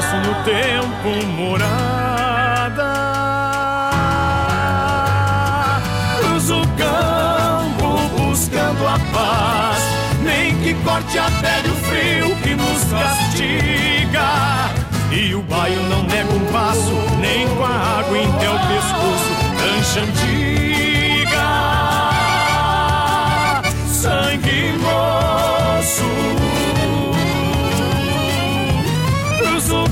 faço 0.00 0.16
no 0.16 0.34
tempo 0.44 1.26
morada. 1.26 2.84
Cruzo 6.20 6.62
o 6.62 6.68
campo 6.76 7.98
buscando 8.16 8.86
a 8.86 8.98
paz, 9.12 9.82
nem 10.22 10.56
que 10.58 10.74
corte 10.84 11.18
a 11.18 11.28
pele 11.40 11.70
o 11.70 11.74
frio 11.74 12.36
que 12.36 12.54
nos 12.54 12.84
castiga. 12.84 14.70
E 15.10 15.34
o 15.34 15.42
baio 15.42 15.82
não 15.88 16.04
nega 16.04 16.32
um 16.32 16.46
passo, 16.52 16.92
nem 17.20 17.48
com 17.48 17.64
a 17.64 17.98
água 17.98 18.18
em 18.18 18.32
teu 18.34 18.52
pescoço, 18.52 19.34
cancha 19.58 20.00
antiga. 20.00 21.48
Sangue 23.88 24.78
moço 24.78 26.57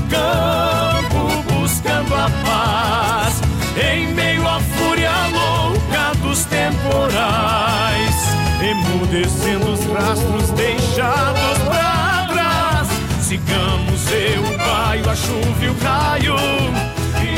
campo 0.09 1.43
buscando 1.53 2.13
a 2.15 2.29
paz, 2.45 3.41
em 3.77 4.07
meio 4.13 4.47
à 4.47 4.59
fúria 4.59 5.11
louca 5.31 6.13
dos 6.21 6.45
temporais, 6.45 8.15
emudecendo 8.61 9.71
os 9.73 9.85
rastros 9.85 10.49
deixados 10.51 11.57
pra 11.65 12.27
trás. 12.31 12.87
Sigamos 13.21 14.11
eu, 14.11 14.41
o 14.43 14.57
baio, 14.57 15.09
a 15.09 15.15
chuva 15.15 15.63
e 15.63 15.69
o 15.69 15.75
raio, 15.83 16.35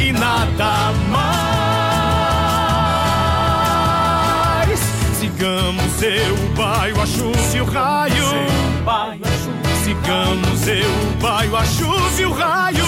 e 0.02 0.12
nada 0.14 0.92
mais. 1.10 1.40
Sigamos 5.20 6.02
eu, 6.02 6.36
o 6.36 6.50
baio, 6.56 7.02
a 7.02 7.06
chuva 7.06 7.56
e 7.56 7.62
o 7.62 7.66
raio. 7.66 8.50
Sigamos 10.10 10.68
eu, 10.68 10.90
o 10.90 11.22
baio, 11.22 11.56
a 11.56 11.64
chuva 11.66 12.20
e 12.20 12.26
o 12.26 12.32
raio. 12.32 12.84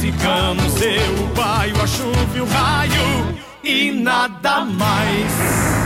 Sigamos 0.00 0.80
eu, 0.80 1.24
o 1.24 1.26
baio, 1.34 1.82
a 1.82 1.86
chuva 1.86 2.34
e 2.34 2.40
o 2.40 2.46
raio. 2.46 3.36
E 3.62 3.92
nada 3.92 4.64
mais. 4.64 5.79